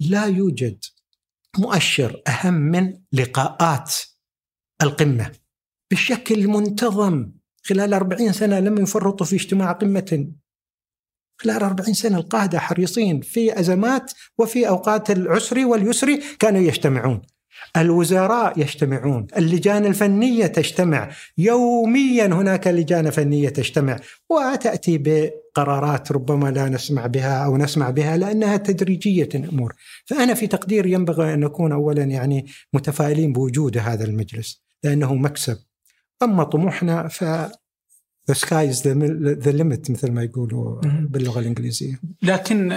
[0.00, 0.84] لا يوجد
[1.58, 3.94] مؤشر أهم من لقاءات
[4.82, 5.32] القمة.
[5.92, 10.32] بشكل منتظم خلال 40 سنة لم يفرطوا في اجتماع قمة.
[11.40, 17.22] خلال 40 سنة القادة حريصين في أزمات وفي أوقات العسر واليسر كانوا يجتمعون.
[17.76, 21.10] الوزراء يجتمعون اللجان الفنية تجتمع.
[21.38, 28.56] يوميا هناك لجان فنية تجتمع وتأتي بقرارات ربما لا نسمع بها أو نسمع بها لأنها
[28.56, 35.14] تدريجية الأمور فأنا في تقديري ينبغي أن نكون أولا يعني متفائلين بوجود هذا المجلس لأنه
[35.14, 35.58] مكسب.
[36.22, 37.24] أما طموحنا ف
[38.30, 38.82] the sky is
[39.46, 42.00] the limit مثل ما يقولوا باللغة الإنجليزية.
[42.22, 42.72] لكن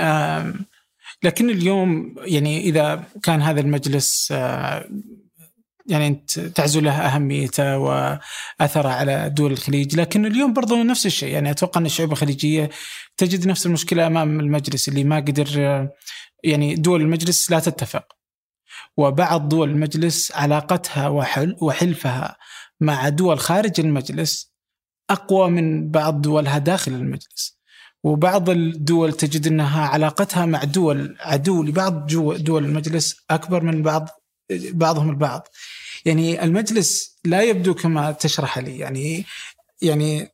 [1.23, 4.89] لكن اليوم يعني إذا كان هذا المجلس آه،
[5.85, 11.51] يعني أنت تعزو له أهميته وأثره على دول الخليج، لكن اليوم برضو نفس الشيء يعني
[11.51, 12.69] أتوقع أن الشعوب الخليجية
[13.17, 15.47] تجد نفس المشكلة أمام المجلس اللي ما قدر
[16.43, 18.05] يعني دول المجلس لا تتفق.
[18.97, 22.37] وبعض دول المجلس علاقتها وحل وحلفها
[22.79, 24.53] مع دول خارج المجلس
[25.09, 27.60] أقوى من بعض دولها داخل المجلس.
[28.03, 32.07] وبعض الدول تجد أنها علاقتها مع دول عدو لبعض
[32.43, 34.09] دول المجلس أكبر من بعض
[34.51, 35.47] بعضهم البعض.
[36.05, 38.77] يعني المجلس لا يبدو كما تشرح لي.
[38.79, 39.25] يعني
[39.81, 40.27] يعني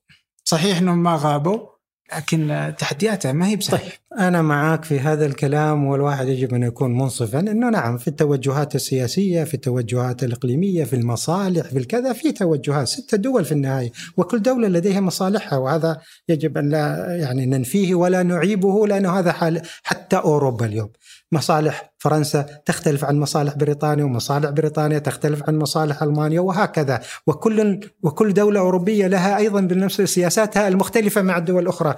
[0.43, 1.67] صحيح إنهم ما غابوا
[2.15, 3.91] لكن تحدياته ما هي بسهله طيب.
[4.17, 9.43] أنا معك في هذا الكلام والواحد يجب أن يكون منصفا إنه نعم في التوجهات السياسية
[9.43, 14.67] في التوجهات الإقليمية في المصالح في الكذا في توجهات ستة دول في النهاية وكل دولة
[14.67, 15.97] لديها مصالحها وهذا
[16.29, 20.89] يجب أن لا يعني ننفيه ولا نعيبه لأنه هذا حال حتى أوروبا اليوم
[21.31, 28.33] مصالح فرنسا تختلف عن مصالح بريطانيا ومصالح بريطانيا تختلف عن مصالح ألمانيا وهكذا وكل وكل
[28.33, 31.95] دولة أوروبية لها أيضا بنفس سياساتها المختلفة مع الدول الأخرى.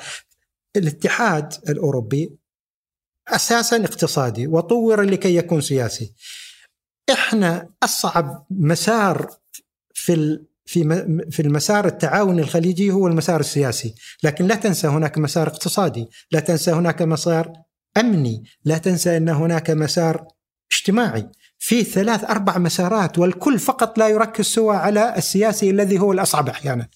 [0.75, 2.37] الاتحاد الأوروبي
[3.27, 6.13] أساسا اقتصادي وطور لكي يكون سياسي.
[7.11, 9.29] إحنا أصعب مسار
[9.93, 10.83] في في
[11.31, 16.71] في المسار التعاون الخليجي هو المسار السياسي، لكن لا تنسى هناك مسار اقتصادي، لا تنسى
[16.71, 17.53] هناك مسار
[17.97, 20.27] أمني، لا تنسى أن هناك مسار
[20.71, 21.29] اجتماعي،
[21.59, 26.87] في ثلاث أربع مسارات والكل فقط لا يركز سوى على السياسي الذي هو الأصعب أحيانا.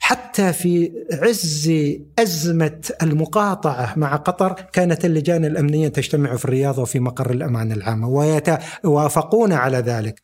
[0.00, 1.72] حتى في عز
[2.18, 9.52] أزمة المقاطعة مع قطر كانت اللجان الأمنية تجتمع في الرياض وفي مقر الامانه العامه ويتوافقون
[9.52, 10.20] على ذلك.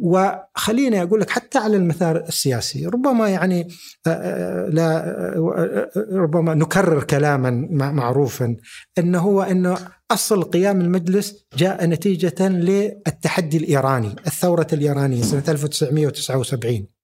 [0.00, 3.68] وخليني أقول لك حتى على المثال السياسي ربما يعني
[4.06, 8.56] آه، آه، لا آه، ربما نكرر كلاما معروفا
[8.98, 9.78] إنه هو إنه
[10.10, 17.01] أصل قيام المجلس جاء نتيجة للتحدي الإيراني، الثورة الإيرانية سنة 1979.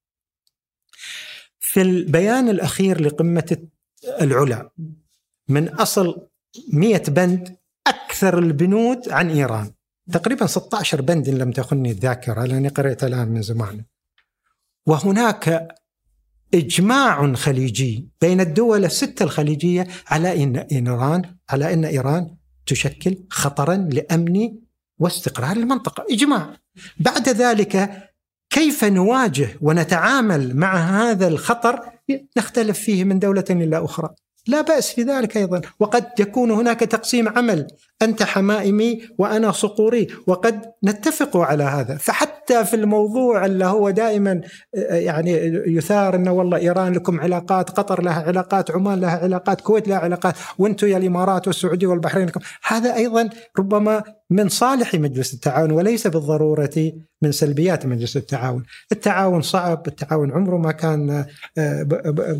[1.71, 3.57] في البيان الأخير لقمة
[4.21, 4.71] العلا
[5.49, 6.29] من أصل
[6.73, 9.73] 100 بند أكثر البنود عن إيران.
[10.13, 13.85] تقريبا 16 بند إن لم تخني الذاكرة لأني قرأت الآن من زمان.
[14.87, 15.69] وهناك
[16.55, 24.59] إجماع خليجي بين الدول الستة الخليجية على أن إيران على أن إيران تشكل خطرا لأمن
[24.99, 26.05] واستقرار المنطقة.
[26.11, 26.57] إجماع.
[27.01, 28.03] بعد ذلك
[28.51, 31.81] كيف نواجه ونتعامل مع هذا الخطر
[32.37, 34.15] نختلف فيه من دولة إلى أخرى؟
[34.47, 35.61] لا بأس في ذلك أيضا.
[35.81, 37.67] وقد يكون هناك تقسيم عمل
[38.03, 41.97] أنت حمائمي وأنا صقوري وقد نتفق على هذا.
[41.97, 44.41] فحتى في الموضوع اللي هو دائما
[44.75, 45.33] آه، يعني
[45.67, 50.35] يثار أنه والله إيران لكم علاقات قطر لها علاقات عمان لها علاقات كويت لها علاقات
[50.59, 52.41] وأنتم يا الإمارات والسعودية والبحرين لكم.
[52.67, 58.63] هذا أيضا ربما من صالح مجلس التعاون وليس بالضرورة من سلبيات مجلس التعاون.
[58.93, 61.25] التعاون صعب التعاون عمره ما كان
[61.59, 61.83] آه،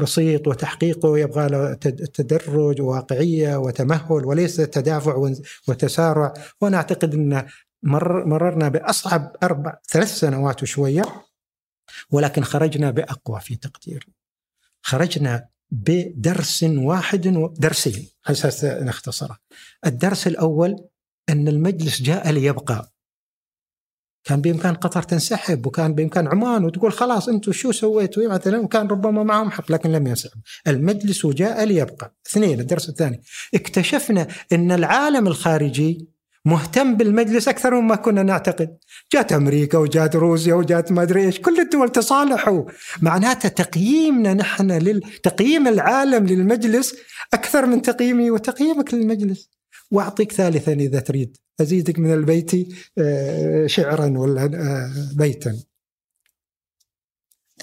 [0.01, 1.75] بسيط وتحقيقه يبغى له
[2.15, 5.29] تدرج وواقعية وتمهل وليس تدافع
[5.69, 6.35] وتسارع.
[6.61, 7.47] وأنا أعتقد أن
[7.83, 11.05] مر مررنا بأصعب أربع ثلاث سنوات وشوية
[12.11, 14.15] ولكن خرجنا بأقوى في تقديري
[14.83, 19.39] خرجنا بدرس واحد درسين على أساس نختصره.
[19.87, 20.89] الدرس الأول
[21.29, 22.93] أن المجلس جاء ليبقى.
[24.29, 29.23] كان بإمكان قطر تنسحب وكان بإمكان عمان وتقول خلاص أنتم شو سويتوا؟ مثلا وكان ربما
[29.23, 30.41] معهم حق لكن لم ينسحب.
[30.67, 32.17] المجلس جاء ليبقى.
[32.31, 33.23] اثنين الدرس الثاني.
[33.55, 36.09] اكتشفنا إن العالم الخارجي
[36.45, 38.77] مهتم بالمجلس أكثر مما كنا نعتقد.
[39.13, 41.41] جات أمريكا وجات روسيا وجات ما أدري إيش.
[41.41, 42.65] كل الدول تصالحوا.
[43.03, 46.95] معناته تقييمنا نحن لتقييم العالم للمجلس
[47.35, 49.51] أكثر من تقييمي وتقييمك للمجلس.
[49.91, 51.37] وأعطيك ثالثا إذا تريد.
[51.61, 55.63] أزيدك من البيت آه، شعرا ولا آه، بيتا.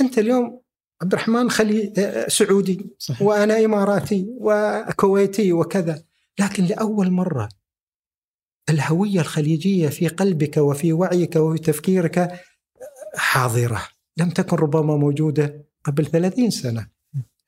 [0.02, 0.62] أنت اليوم
[1.02, 3.22] عبد الرحمن خلي آه، سعودي صحيح.
[3.22, 6.04] وأنا إماراتي وكويتي وكذا.
[6.40, 7.50] لكن لأول مرة
[8.70, 12.42] الهوية الخليجية في قلبك وفي وعيك وفي تفكيرك
[13.16, 13.88] حاضرة.
[14.18, 16.95] لم تكن ربما موجودة قبل ثلاثين سنة.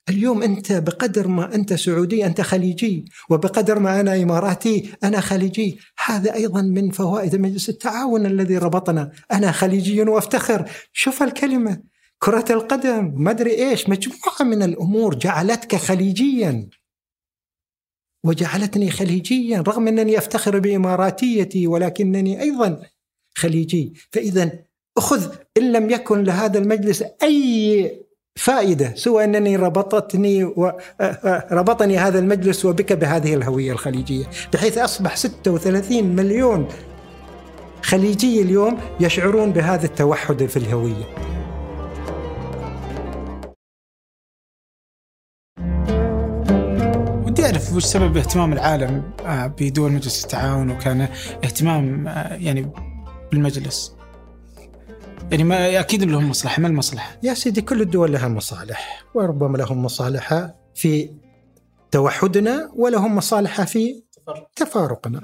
[0.10, 5.80] اليوم أنت بقدر ما أنت سعودي أنت خليجي وبقدر ما أنا إماراتي أنا خليجي.
[6.06, 9.12] هذا أيضا من فوائد مجلس التعاون الذي ربطنا.
[9.32, 10.72] أنا خليجي وأفتخر.
[10.94, 11.82] شوف الكلمة.
[12.20, 16.70] كرة القدم ما أدري إيش مجموعة من الأمور جعلتك خليجيا.
[18.24, 22.82] وجعلتني خليجيا رغم أنني أفتخر بإماراتيتي ولكنني أيضا
[23.36, 23.94] خليجي.
[24.12, 24.60] فاذا
[24.98, 28.07] أخذ إن لم يكن لهذا المجلس أي
[28.38, 30.72] فائدة سوى أنني ربطتني و...
[31.52, 36.68] ربطني هذا المجلس وبك بهذه الهوية الخليجية بحيث أصبح 36 مليون
[37.84, 41.06] خليجي اليوم يشعرون بهذا التوحد في الهوية.
[47.26, 49.12] ودي أعرف وش سبب اهتمام العالم
[49.60, 51.02] بدول مجلس التعاون وكان
[51.44, 52.72] اهتمام يعني
[53.32, 53.97] بالمجلس؟
[55.32, 59.86] يعني ما أكيد لهم مصلحة ما المصلحة؟ يا سيدي كل الدول لها مصالح وربما لهم
[59.86, 61.10] مصالحها في
[61.92, 64.04] توحدنا ولهم مصالحها في
[64.56, 65.22] تفارقنا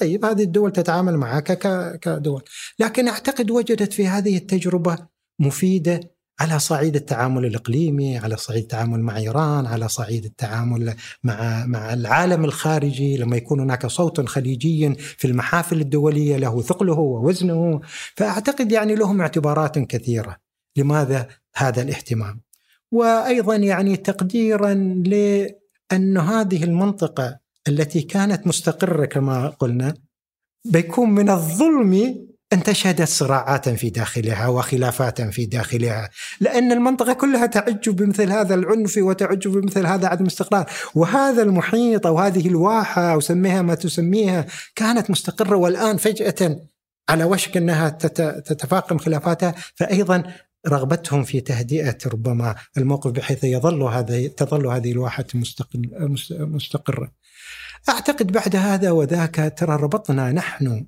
[0.00, 1.58] طيب هذه الدول تتعامل معك
[1.98, 2.42] كدول
[2.78, 4.98] لكن أعتقد وجدت في هذه التجربة
[5.38, 6.00] مفيدة
[6.40, 12.44] على صعيد التعامل الإقليمي، على صعيد التعامل مع إيران، على صعيد التعامل مع مع العالم
[12.44, 13.16] الخارجي.
[13.16, 17.80] لما يكون هناك صوت خليجي في المحافل الدولية له ثقله ووزنه،
[18.16, 20.36] فأعتقد يعني لهم اعتبارات كثيرة.
[20.76, 22.40] لماذا هذا الاهتمام.
[22.92, 24.74] وأيضا يعني تقديرا
[25.06, 29.94] لأن هذه المنطقة التي كانت مستقرة كما قلنا
[30.64, 37.88] بيكون من الظلم أن تشهد صراعات في داخلها وخلافات في داخلها لأن المنطقة كلها تعج
[37.88, 40.70] بمثل هذا العنف وتعج بمثل هذا عدم الاستقرار.
[40.94, 46.60] وهذا المحيط أو هذه الواحة أو سميها ما تسميها كانت مستقرة والآن فجأة
[47.08, 50.22] على وشك أنها تتفاقم خلافاتها فأيضا
[50.68, 55.24] رغبتهم في تهدئة ربما الموقف بحيث يظل هذا تظل هذه الواحة
[56.40, 57.12] مستقرة.
[57.88, 60.86] أعتقد بعد هذا وذاك ترى ربطنا نحن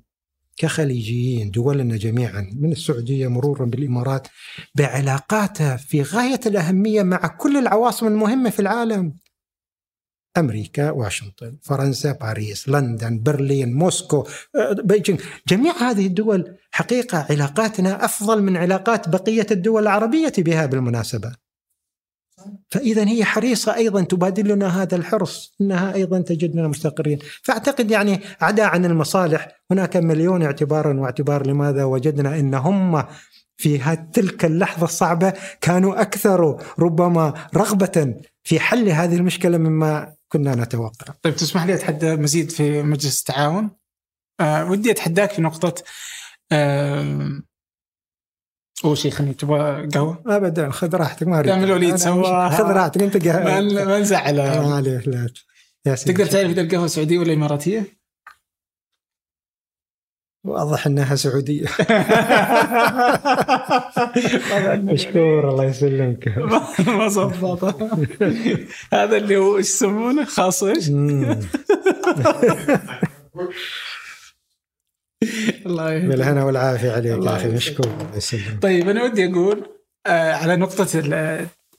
[0.61, 4.27] كخليجيين دولنا جميعا من السعودية مرورا بالإمارات
[4.75, 9.13] بعلاقاتها في غاية الأهمية مع كل العواصم المهمة في العالم.
[10.37, 18.43] أمريكا، واشنطن، فرنسا، باريس، لندن، برلين، موسكو، آه، بيجينغ، جميع هذه الدول حقيقة علاقاتنا أفضل
[18.43, 21.35] من علاقات بقية الدول العربية بها بالمناسبة.
[22.69, 27.19] فإذا هي حريصة أيضا تبادل لنا هذا الحرص أنها أيضا تجدنا مستقرين.
[27.43, 33.03] فأعتقد يعني عدا عن المصالح هناك مليون اعتبار واعتبار لماذا وجدنا أن هم
[33.57, 41.13] في تلك اللحظة الصعبة كانوا أكثر ربما رغبة في حل هذه المشكلة مما كنا نتوقع.
[41.21, 43.69] طيب تسمح لي أتحدى مزيد في مجلس التعاون؟
[44.39, 45.83] أه ودي أتحداك في نقطة
[46.51, 47.41] أه
[48.85, 51.51] اول شيء خليني تبغى قهوة؟ ابدا خذ راحتك ما أريد.
[51.51, 53.61] تعمل وليد سواها خذ راحتك أنت قهوة.
[53.85, 54.35] ما نزعل.
[54.35, 55.95] ما عليك لا.
[55.95, 58.01] تقدر تعرف إذا القهوة سعودية ولا إماراتية؟
[60.45, 61.65] واضح إنها سعودية.
[64.93, 66.37] مشكور الله يسلمك.
[66.87, 67.63] ما ظبط
[68.93, 70.91] هذا اللي هو إيش يسمونه؟ خاص إيش؟
[75.65, 76.09] الله يهديك.
[76.09, 78.19] بالهنا والعافية عليك يا أخي مشكور.
[78.61, 79.69] طيب أنا ودي أقول
[80.05, 80.87] آه على نقطة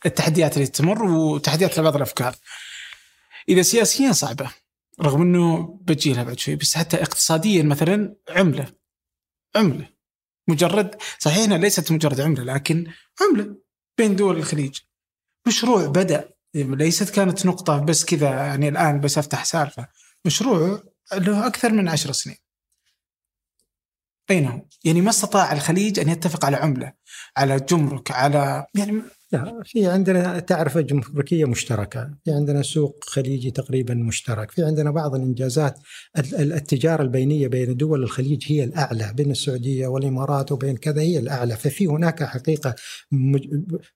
[0.07, 2.35] التحديات اللي تمر وتحديات لبعض الأفكار.
[3.48, 4.50] إذا سياسيا صعبة
[5.02, 8.66] رغم إنه بجي لها بعد شوي بس حتى اقتصاديا مثلا عملة.
[9.57, 9.88] عملة.
[10.48, 12.87] مجرد صحيح إنها ليست مجرد عملة لكن
[13.20, 13.57] عملة
[13.98, 14.78] بين دول الخليج.
[15.46, 19.88] مشروع بدأ ليست كانت نقطة بس كذا يعني الآن بس أفتح سالفة.
[20.24, 22.37] مشروع له أكثر من عشر سنين.
[24.30, 26.92] اي نعم يعني ما استطاع الخليج أن يتفق على عملة
[27.37, 33.94] على جمرك على يعني لا في عندنا تعرفة جمركية مشتركة، في عندنا سوق خليجي تقريبا
[33.94, 35.78] مشترك، في عندنا بعض الإنجازات.
[36.38, 39.12] التجارة البينية بين دول الخليج هي الأعلى.
[39.16, 42.74] بين السعودية والإمارات وبين كذا هي الأعلى، ففي هناك حقيقة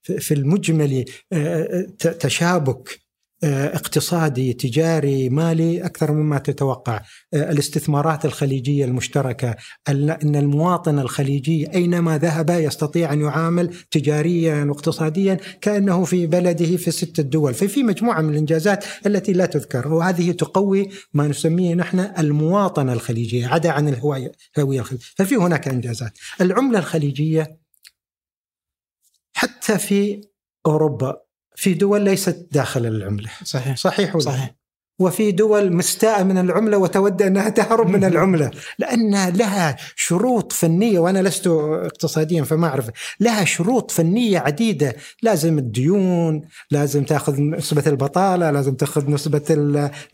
[0.02, 3.05] في المجمل آه، آه، تشابك
[3.44, 7.00] اقتصادي تجاري مالي أكثر مما تتوقع.
[7.34, 9.56] آه، الاستثمارات الخليجية المشتركة
[9.88, 17.18] إن المواطن الخليجي أينما ذهب يستطيع أن يعامل تجاريا واقتصاديا كأنه في بلده في ست
[17.18, 19.88] الدول ففي مجموعة من الإنجازات التي لا تذكر.
[19.88, 25.06] وهذه تقوي ما نسميه نحن المواطنه الخليجيه عدا عن الهويه الهوية الخليجية.
[25.16, 26.18] ففي هناك إنجازات.
[26.40, 27.58] العملة الخليجية
[29.36, 30.20] حتى في
[30.66, 31.25] أوروبا
[31.56, 33.30] في دول ليست داخل العملة.
[33.44, 33.76] صحيح.
[33.76, 34.54] صحيح ولا صحيح.
[34.98, 38.50] وفي دول مستاءة من العملة وتود أنها تهرب من العملة.
[38.78, 42.90] لأن لها شروط فنية وأنا لست اقتصاديا فما أعرف.
[43.20, 44.96] لها شروط فنية عديدة.
[45.22, 49.42] لازم الديون لازم تأخذ نسبة البطالة لازم تأخذ نسبة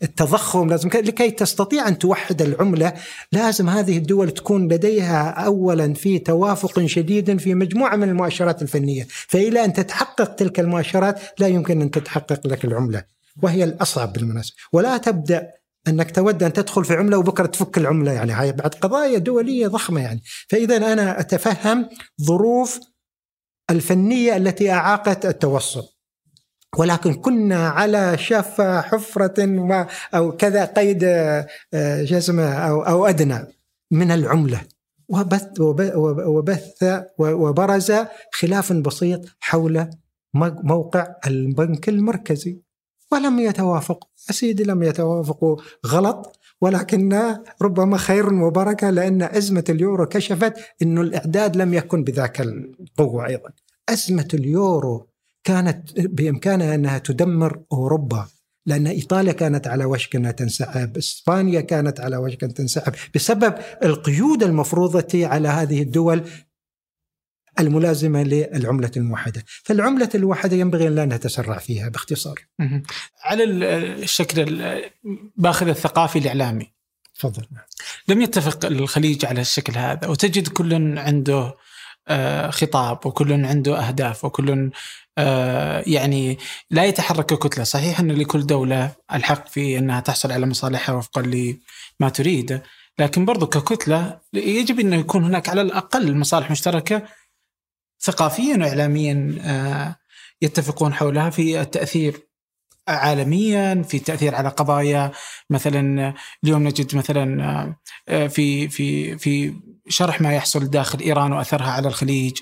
[0.03, 2.93] التضخم لازم لكي تستطيع أن توحد العملة.
[3.31, 9.07] لازم هذه الدول تكون لديها أولا في توافق شديد في مجموعة من المؤشرات الفنية.
[9.09, 13.12] فإلى أن تتحقق تلك المؤشرات لا يمكن أن تتحقق لك العملة.
[13.41, 14.55] وهي الأصعب بالمناسبة.
[14.73, 15.51] ولا تبدأ
[15.87, 20.01] أنك تود أن تدخل في عملة وبكرة تفك العملة يعني هاي بعد قضايا دولية ضخمة
[20.01, 20.21] يعني.
[20.49, 21.89] فإذا أنا أتفهم
[22.21, 22.79] ظروف
[23.69, 25.83] الفنية التي أعاقت التوصل.
[26.77, 33.47] ولكن كنا على شفا حفرة ما أو كذا قيد آه، جزمة أو أو أدنى
[33.91, 34.61] من العملة.
[35.09, 35.59] وبث
[36.25, 36.83] وبث
[37.19, 37.93] وبرز
[38.31, 39.89] خلاف بسيط حول
[40.63, 42.62] موقع البنك المركزي.
[43.13, 45.57] ولم يتوافقوا سيدي لم يتوافقوا
[45.87, 53.27] غلط ولكن ربما خير وبركة لأن أزمة اليورو كشفت أن الإعداد لم يكن بذاك القوة
[53.27, 53.49] أيضا.
[53.89, 55.07] أزمة اليورو
[55.43, 58.27] كانت بإمكانها أنها تدمر أوروبا
[58.65, 63.53] لأن إيطاليا كانت على وشك أنها تنسحب إسبانيا كانت على وشك أن تنسحب بسبب
[63.83, 66.23] القيود المفروضة على هذه الدول
[67.59, 69.45] الملازمة للعملة الموحدة.
[69.63, 72.39] فالعملة الموحدة ينبغي أن لا نتسرع فيها باختصار.
[73.23, 74.61] على الشكل
[75.35, 76.73] باخذ الثقافي الإعلامي.
[77.19, 77.45] تفضل.
[78.07, 81.55] لم يتفق الخليج على الشكل هذا وتجد كل عنده
[82.07, 84.71] آه، خطاب وكل عنده أهداف وكل
[85.17, 86.37] آه، يعني
[86.71, 92.09] لا يتحرك ككتلة صحيح أن لكل دولة الحق في أنها تحصل على مصالحها وفقا لما
[92.09, 92.61] تريد
[92.99, 97.03] لكن برضو ككتلة يجب أن يكون هناك على الأقل مصالح مشتركة
[98.03, 99.95] ثقافيا واعلاميا آه،
[100.41, 102.27] يتفقون حولها في التأثير
[102.87, 105.11] عالميا في التأثير على قضايا.
[105.49, 107.43] مثلا اليوم نجد مثلا
[108.09, 109.53] آه، في في في
[109.87, 112.37] شرح ما يحصل داخل إيران وأثرها على الخليج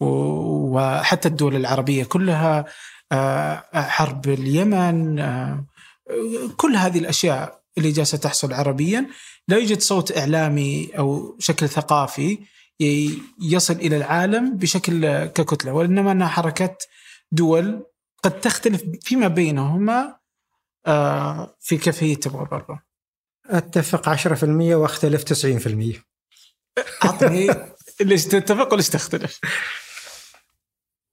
[0.00, 2.64] وحتى الدول العربية كلها
[3.12, 5.16] آه، حرب اليمن
[6.56, 9.06] كل هذه الأشياء اللي جالسة تحصل عربيا.
[9.48, 12.38] لا يوجد صوت إعلامي أو شكل ثقافي
[13.40, 16.76] يصل إلى العالم بشكل ككتلة وإنما أنها حركه
[17.32, 17.86] دول
[18.22, 20.16] قد تختلف فيما بينهما
[20.86, 22.80] آه، في كيفية تبغى برا.
[23.46, 26.02] أتفق 10% وأختلف 90%
[27.04, 27.48] اعطني
[28.00, 29.40] ليش تتفق وليش تختلف؟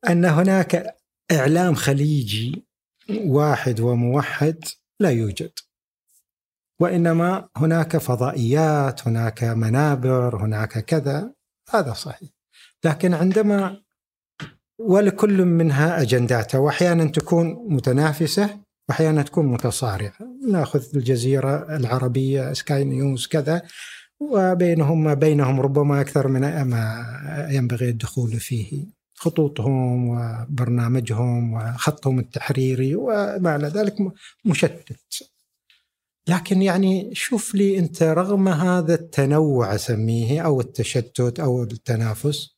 [0.09, 0.97] أن هناك
[1.31, 2.65] إعلام خليجي
[3.09, 4.65] واحد وموحد
[4.99, 5.51] لا يوجد.
[6.79, 11.33] وإنما هناك فضائيات هناك منابر هناك كذا.
[11.69, 12.29] هذا صحيح.
[12.85, 13.81] لكن عندما
[14.79, 18.59] ولكل منها أجنداتها وأحيانا تكون متنافسة
[18.89, 20.13] وأحيانا تكون متصارعة
[20.51, 23.61] نأخذ الجزيرة العربية سكاي نيوز كذا
[24.19, 27.05] وبينهم بينهم ربما أكثر من ما
[27.51, 28.85] ينبغي الدخول فيه.
[29.15, 33.95] خطوطهم وبرنامجهم وخطهم التحريري وما إلى ذلك
[34.45, 35.32] مشتت.
[36.27, 42.57] لكن يعني شوف لي أنت رغم هذا التنوع أسميه أو التشتت أو التنافس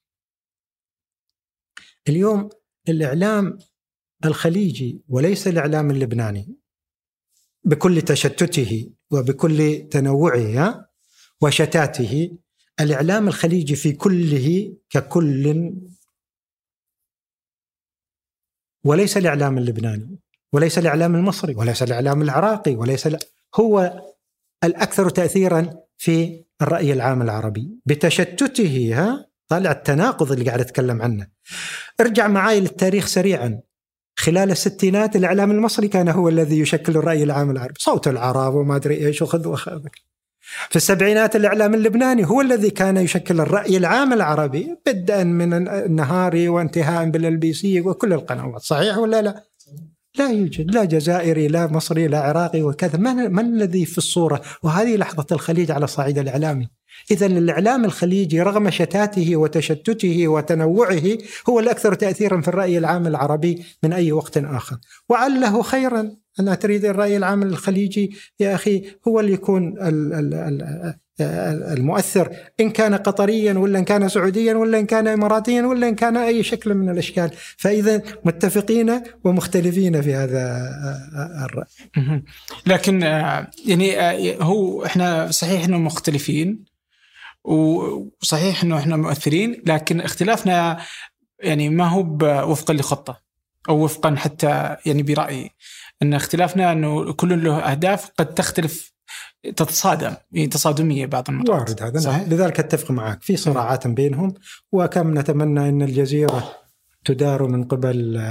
[2.07, 2.49] اليوم
[2.89, 3.57] الإعلام
[4.25, 6.55] الخليجي وليس الإعلام اللبناني
[7.63, 10.89] بكل تشتته وبكل تنوعه
[11.41, 12.37] وشتاته
[12.79, 15.73] الإعلام الخليجي في كله ككل
[18.83, 20.19] وليس الإعلام اللبناني
[20.53, 23.07] وليس الإعلام المصري وليس الإعلام العراقي وليس
[23.55, 24.01] هو
[24.63, 27.79] الأكثر تأثيرا في الرأي العام العربي.
[27.85, 31.27] بتشتته ها طالع التناقض اللي قاعد أتكلم عنه.
[32.01, 33.59] ارجع معي للتاريخ سريعا.
[34.17, 37.73] خلال الستينات الإعلام المصري كان هو الذي يشكل الرأي العام العربي.
[37.77, 39.95] صوت العرب وما أدري إيش وخذ وخذك
[40.69, 47.09] في السبعينات الإعلام اللبناني هو الذي كان يشكل الرأي العام العربي بدءا من النهاري وانتهاء
[47.09, 48.61] بالإل بي سي وكل القنوات.
[48.61, 49.43] صحيح ولا لا؟
[50.17, 52.97] لا يوجد لا جزائري لا مصري لا عراقي وكذا.
[52.97, 56.67] من, من الذي في الصورة؟ وهذه لحظة الخليج على الصعيد الإعلامي
[57.11, 61.17] إذا الإعلام الخليجي رغم شتاته وتشتته وتنوعه
[61.49, 64.77] هو الأكثر تأثيرا في الرأي العام العربي من أي وقت آخر.
[65.09, 66.11] وعله خيرا.
[66.39, 72.69] أن تريد الرأي العام الخليجي يا أخي هو اللي يكون ال ال ال المؤثر إن
[72.69, 76.73] كان قطريا ولا إن كان سعوديا ولا إن كان إماراتيا ولا إن كان أي شكل
[76.73, 77.31] من الأشكال.
[77.57, 80.69] فإذا متفقين ومختلفين في هذا
[81.45, 82.23] الرأي.
[82.67, 86.65] لكن آه، يعني آه، هو إحنا صحيح أنه مختلفين
[87.43, 90.77] وصحيح أنه إحنا مؤثرين لكن اختلافنا
[91.39, 92.17] يعني ما هو
[92.51, 93.21] وفقا لخطة
[93.69, 95.51] أو وفقا حتى يعني برأيي.
[96.01, 98.94] أن اختلافنا أنه كل له أهداف قد تختلف
[99.55, 100.13] تتصادم.
[100.51, 101.49] تصادمية بعض المرات.
[101.49, 101.99] وارد هذا.
[101.99, 103.23] صحيح؟ لذلك أتفق معك.
[103.23, 104.33] في صراعات بينهم
[104.71, 106.51] وكم نتمنى إن الجزيرة
[107.05, 108.21] تدار من قبل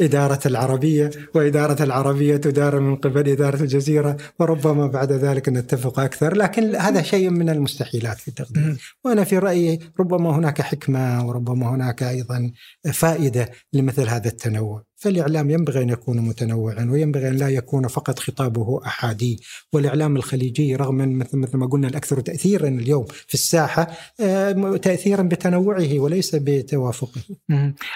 [0.00, 6.36] إدارة العربية وإدارة العربية تدار من قبل إدارة الجزيرة وربما بعد ذلك نتفق أكثر.
[6.36, 8.96] لكن هذا شيء من المستحيلات في التقدير.
[9.04, 12.52] وأنا في رأيي ربما هناك حكمة وربما هناك أيضا
[12.92, 14.89] فائدة لمثل هذا التنوع.
[15.00, 19.40] فالإعلام ينبغي أن يكون متنوعا وينبغي أن لا يكون فقط خطابه أحادي.
[19.72, 23.90] والإعلام الخليجي رغم مثل, مثل ما قلنا الأكثر تأثيرا اليوم في الساحة
[24.20, 27.20] آه، تأثيرا بتنوعه وليس بتوافقه.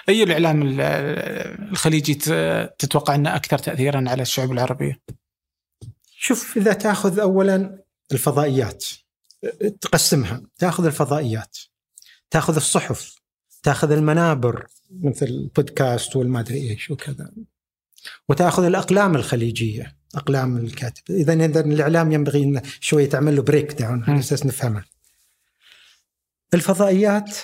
[0.09, 0.81] أي الإعلام
[1.71, 2.15] الخليجي
[2.79, 5.01] تتوقع أنه أكثر تأثيرا على الشعوب العربية
[6.19, 8.85] شوف إذا تأخذ أولا الفضائيات
[9.81, 10.43] تقسمها.
[10.59, 11.59] تأخذ الفضائيات
[12.31, 13.15] تأخذ الصحف
[13.63, 14.67] تأخذ المنابر
[15.03, 17.31] مثل البودكاست والمادري إيش وكذا.
[18.29, 21.03] وتأخذ الأقلام الخليجية أقلام الكاتب.
[21.11, 24.85] اذا إذا الإعلام ينبغي إن شوي تعمل له breakdown على أساس نفهمه.
[26.55, 27.39] الفضائيات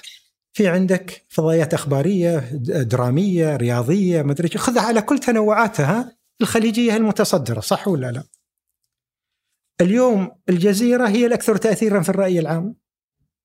[0.52, 2.38] في عندك فضائيات أخبارية
[2.82, 8.24] درامية رياضية ما أدري خذها على كل تنوعاتها الخليجية المتصدرة صح ولا لا؟
[9.80, 12.74] اليوم الجزيرة هي الأكثر تاثيرا في الرأي العام.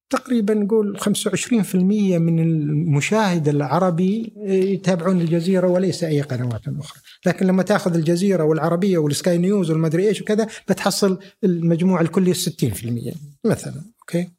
[0.10, 7.96] تقريبا نقول 25% من المشاهد العربي يتابعون الجزيرة وليس أي قنوات أخرى، لكن لما تأخذ
[7.96, 14.30] الجزيرة والعربية والسكاي نيوز والمدري إيش وكذا بتحصل المجموع الكلي 60% مثلا okay؟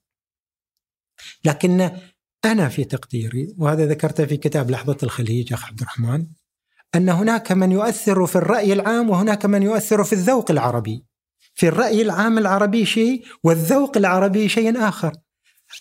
[1.44, 1.90] لكن
[2.44, 6.26] أنا في تقديري وهذا ذكرته في كتاب لحظة الخليج أخ عبد الرحمن
[6.94, 11.04] أن هناك من يؤثر في الرأي العام وهناك من يؤثر في الذوق العربي.
[11.54, 15.16] في الرأي العام العربي شيء والذوق العربي شيء آخر.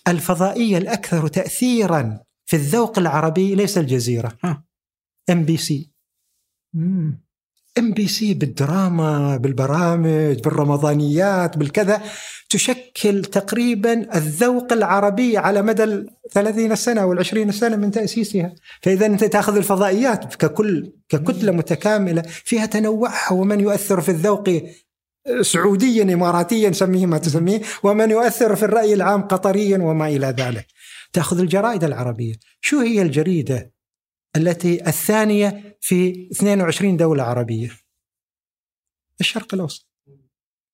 [0.08, 4.32] الفضائية الأكثر تأثيرا في الذوق العربي ليس الجزيرة.
[5.30, 5.90] ام بي سي
[7.78, 12.02] ام بي سي بالدراما بالبرامج بالرمضانيات بالكذا
[12.50, 18.54] تشكل تقريبا الذوق العربي على مدى الثلاثين سنة والعشرين سنة من تأسيسها.
[18.82, 24.62] فإذا أنت تأخذ الفضائيات ككل ككتلة متكاملة فيها تنوعها ومن يؤثر في الذوق
[25.40, 30.66] سعوديا اماراتيا سميه ما تسميه ومن يؤثر في الرأي العام قطريا وما إلى ذلك.
[31.12, 33.72] تأخذ الجرائد العربية، شو هي الجريدة
[34.36, 37.70] التي الثانية في 22 دولة عربية؟
[39.20, 39.86] الشرق الأوسط.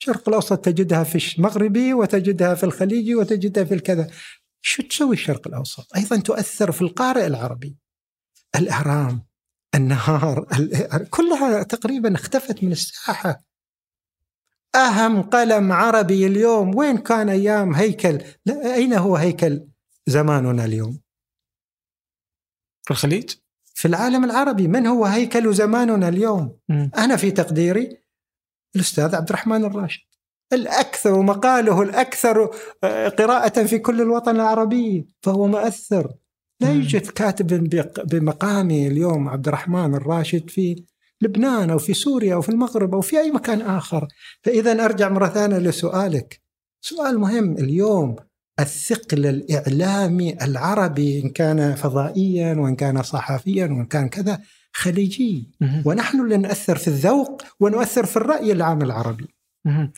[0.00, 4.10] الشرق الأوسط تجدها في المغربي وتجدها في الخليجي وتجدها في الكذا.
[4.62, 7.76] شو تسوي الشرق الأوسط؟ أيضا تؤثر في القارئ العربي.
[8.56, 9.26] الإهرام،
[9.74, 10.46] النهار،
[11.10, 13.51] كلها تقريبا اختفت من الساحة.
[14.74, 19.66] أهم قلم عربي اليوم وين كان أيام هيكل؟ لا أين هو هيكل
[20.06, 21.00] زماننا اليوم؟
[22.82, 23.30] في الخليج؟
[23.74, 24.68] في العالم العربي.
[24.68, 26.88] من هو هيكل زماننا اليوم؟ م.
[26.98, 28.02] أنا في تقديري
[28.76, 30.00] الأستاذ عبد الرحمن الراشد.
[30.52, 32.50] الأكثر مقاله الأكثر
[32.84, 36.12] آه، قراءة في كل الوطن العربي فهو مؤثر.
[36.60, 37.46] لا يوجد كاتب
[38.06, 40.84] بمقامي اليوم عبد الرحمن الراشد في
[41.22, 44.08] لبنان أو في سوريا أو في المغرب أو في أي مكان آخر.
[44.42, 46.40] فإذا أرجع مرة ثانية لسؤالك.
[46.80, 48.16] سؤال مهم اليوم
[48.60, 54.40] الثقل الإعلامي العربي إن كان فضائيا وإن كان صحفيا وإن كان كذا
[54.72, 55.50] خليجي.
[55.84, 59.26] ونحن اللي نؤثر في الذوق ونؤثر في الرأي العام العربي.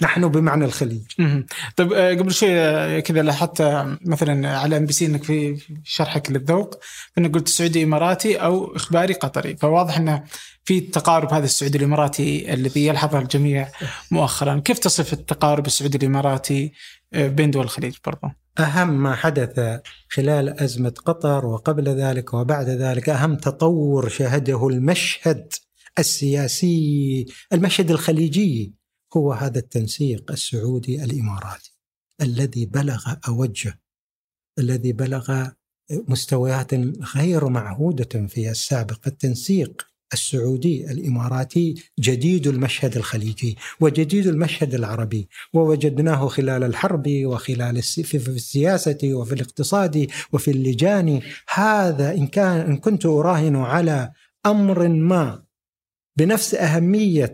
[0.03, 1.03] نحن بمعنى الخليج.
[1.77, 5.57] طيب آه، قبل شوي آه، كذا لاحظت آه، مثلا على إم بي سي إنك في
[5.85, 6.79] شرحك للذوق
[7.19, 9.57] إنك قلت سعودي إماراتي أو إخباري قطري.
[9.57, 10.25] فواضح إنه
[10.65, 13.69] في التقارب هذا السعودي الإماراتي الذي يلحظه الجميع
[14.11, 16.73] مؤخرا، كيف تصف التقارب السعودي الإماراتي
[17.13, 23.37] بين دول الخليج برضه؟ أهم ما حدث خلال أزمة قطر وقبل ذلك وبعد ذلك أهم
[23.37, 25.53] تطور شهده المشهد
[25.99, 28.75] السياسي المشهد الخليجي
[29.17, 31.75] هو هذا التنسيق السعودي الإماراتي
[32.23, 33.81] الذي بلغ أوجه
[34.59, 35.49] الذي بلغ
[35.91, 36.75] مستويات
[37.17, 46.65] غير معهودة في السابق التنسيق السعودي الإماراتي جديد المشهد الخليجي وجديد المشهد العربي ووجدناه خلال
[46.65, 51.21] الحرب وخلال في السياسة وفي الاقتصاد وفي اللجان.
[51.55, 54.13] هذا إن كان إن كنت أراهن على
[54.47, 55.45] أمر ما
[56.19, 57.33] بنفس أهمية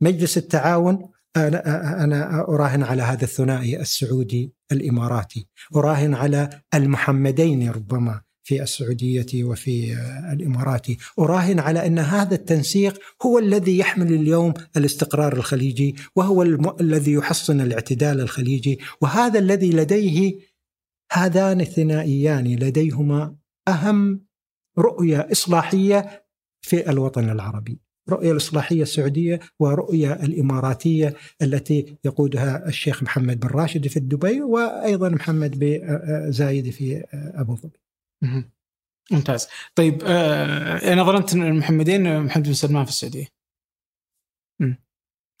[0.00, 8.25] مجلس التعاون أنا, أنا أراهن على هذا الثنائي السعودي الإماراتي أراهن على المحمدين ربما.
[8.46, 9.92] في السعودية وفي
[10.32, 10.86] الإمارات.
[11.18, 16.76] أراهن على أن هذا التنسيق هو الذي يحمل اليوم الاستقرار الخليجي وهو الم...
[16.80, 20.38] الذي يحصن الاعتدال الخليجي وهذا الذي لديه
[21.12, 23.36] هذان الثنائيان لديهما
[23.68, 24.26] أهم
[24.78, 26.24] رؤية إصلاحية
[26.60, 27.80] في الوطن العربي.
[28.08, 35.58] رؤية الإصلاحية السعودية ورؤية الإماراتية التي يقودها الشيخ محمد بن راشد في دبي وأيضا محمد
[35.58, 37.85] بن زايد في أبو ظبي.
[39.12, 39.48] ممتاز.
[39.74, 43.36] طيب آه أنا ظننت إن المحمدين محمد بن سلمان في السعودية.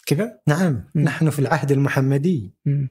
[0.06, 0.84] كذا؟ نعم.
[0.94, 1.02] مم.
[1.02, 2.54] نحن في العهد المحمدي.
[2.66, 2.90] مم.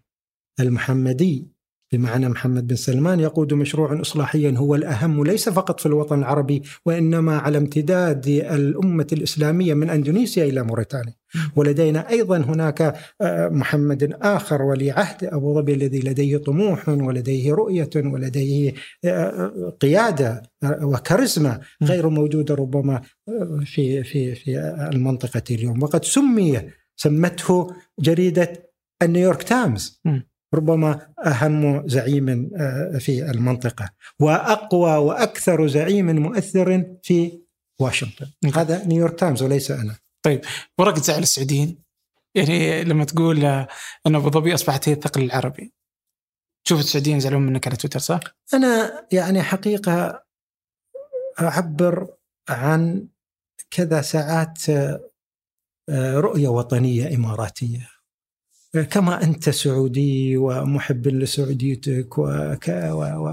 [0.60, 1.48] المحمدي
[1.94, 7.38] بمعنى محمد بن سلمان يقود مشروعا اصلاحيا هو الأهم ليس فقط في الوطن العربي وإنما
[7.38, 11.16] على امتداد الأمة الإسلامية من أندونيسيا إلى موريتانيا.
[11.56, 12.82] ولدينا أيضا هناك
[13.22, 18.74] آه، محمد آخر ولي عهد أبو ظبي الذي لديه طموح ولديه رؤية ولديه
[19.06, 23.02] آه، قيادة آه، وكاريزما غير موجودة ربما
[23.66, 24.60] في في في
[24.92, 25.84] المنطقة اليوم.
[25.84, 26.62] وقد سمي
[26.96, 27.68] سمته
[28.00, 28.72] جريدة
[29.02, 30.02] النيويورك تايمز.
[30.54, 32.50] ربما أهم زعيم
[33.00, 37.42] في المنطقة وأقوى وأكثر زعيم مؤثر في
[37.80, 38.26] واشنطن.
[38.56, 39.96] هذا نيويورك تايمز وليس أنا.
[40.26, 40.42] طيب
[40.80, 41.84] ورقة زعل السعوديين؟
[42.36, 43.46] يعني لما تقول
[44.08, 45.74] ان أبو ظبي اصبحت هي الثقل العربي.
[46.66, 48.20] تشوف السعوديين يزعلون منك على تويتر صح؟
[48.54, 50.24] أنا يعني حقيقة
[51.42, 52.16] أعبر
[52.50, 53.08] عن
[53.72, 54.70] كذا ساعات
[55.90, 57.90] آه، رؤية وطنية إماراتية.
[58.84, 62.18] كما أنت سعودي ومحب لسعوديتك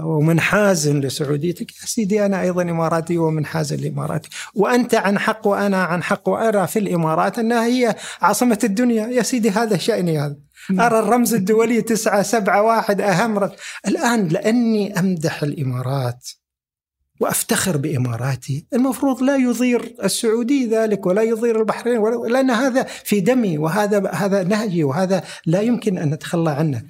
[0.05, 1.71] ومنحاز لسعوديتك.
[1.71, 4.29] يا سيدي أنا أيضا إماراتي ومنحاز لإماراتي.
[4.55, 9.07] وأنت عن حق وأنا عن حق وأرى في الإمارات أنها هي عاصمة الدنيا.
[9.07, 10.35] يا سيدي هذا شأني هذا.
[10.71, 13.51] أرى الرمز الدولي تسعة سبعة واحد أهم رمز.
[13.87, 16.29] الآن لأني أمدح الإمارات.
[17.19, 24.09] وأفتخر بإماراتي، المفروض لا يضير السعودي ذلك ولا يضير البحرين لأن هذا في دمي وهذا
[24.11, 26.83] هذا نهجي وهذا لا يمكن أن نتخلى عنه.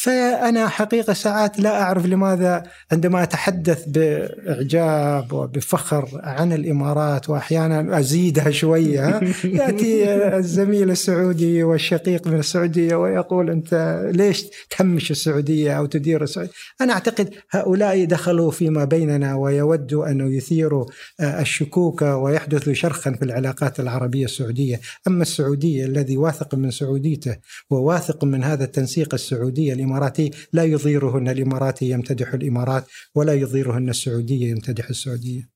[0.00, 9.20] فأنا حقيقة ساعات لا أعرف لماذا عندما أتحدث بإعجاب وبفخر عن الإمارات وأحيانا أزيدها شوية
[9.44, 16.92] يأتي الزميل السعودي والشقيق من السعودية ويقول أنت ليش تهمش السعودية أو تدير السعودية؟ أنا
[16.92, 20.86] أعتقد هؤلاء دخلوا فيما بيننا ويودوا أن يثيروا
[21.20, 24.80] الشكوك ويحدث شرخا في العلاقات العربية السعودية.
[25.06, 27.36] أما السعودية الذي واثق من سعوديته
[27.70, 34.88] وواثق من هذا التنسيق السعودي الإماراتي لا يضيرهن الإماراتي يمتدح الإمارات ولا يضيرهن السعودية يمتدح
[34.88, 35.48] السعودية.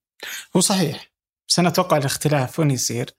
[0.56, 1.12] هو صحيح.
[1.48, 3.10] بس أنا أتوقع الاختلاف وين يصير.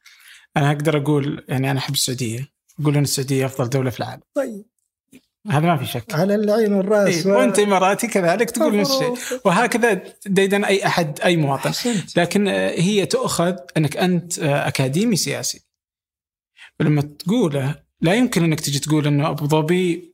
[0.57, 2.47] أنا أقدر أقول يعني أنا أحب السعودية.
[2.79, 4.21] أقول أن السعودية أفضل دولة في العالم.
[4.35, 4.65] طيب.
[5.49, 6.13] هذا ما في شك.
[6.13, 7.37] على العين والرأس إيه؟ و...
[7.37, 11.69] وأنت إماراتي كذلك تقول نفس الشيء وهكذا ديدن أي أحد أي مواطن.
[11.69, 12.17] حسنت.
[12.17, 15.61] لكن هي تؤخذ أنك أنت أكاديمي سياسي.
[16.79, 20.12] ولما تقوله لا يمكن أنك تجي تقول إنه أبو ظبي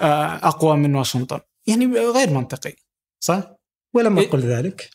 [0.00, 1.40] أقوى من واشنطن.
[1.66, 2.72] يعني غير منطقي
[3.20, 3.60] صح؟
[3.94, 4.90] ولم أقل ذلك.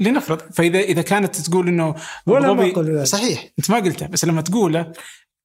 [0.00, 1.94] لنفرض فإذا إذا كانت تقول إنه
[2.26, 3.06] ولم أقل ذلك.
[3.06, 4.92] صحيح أنت ما قلته بس لما تقوله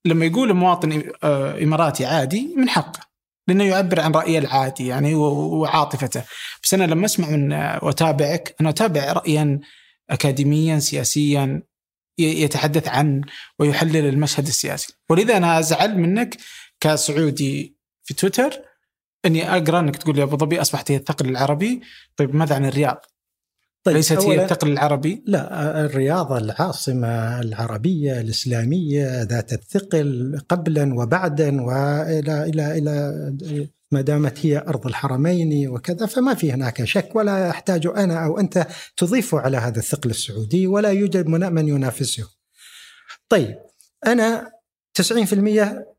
[0.06, 3.00] لما يقول مواطن آه، إماراتي عادي من حقه
[3.48, 6.24] لأنه يعبر عن رأيه العادي يعني وعاطفته.
[6.64, 9.60] بس أنا لما أسمع من آه، وأتابعك أنا أتابع رايا
[10.10, 11.64] اكاديميا سياسيا
[12.18, 13.22] يتحدث عن
[13.60, 14.94] ويحلل المشهد السياسي.
[15.10, 16.38] ولذا أنا أزعل منك
[16.80, 18.65] كسعودي في تويتر
[19.26, 21.82] إني أقرأ إنك تقول لي أبو ظبي أصبحت هي الثقل العربي
[22.18, 23.06] طيب ماذا عن الرياض؟
[23.84, 32.44] طيب ليست هي الثقل العربي؟ لا الرياض العاصمة العربية الإسلامية ذات الثقل قبلا وبعدا وإلى
[32.44, 38.26] إلى إلى ما دامت هي أرض الحرمين وكذا فما في هناك شك ولا أحتاج أنا
[38.26, 38.68] أو أنت
[38.98, 42.28] تضيف على هذا الثقل السعودي ولا يوجد من ينافسه
[43.30, 43.56] طيب
[44.08, 44.52] أنا
[45.02, 45.04] 90%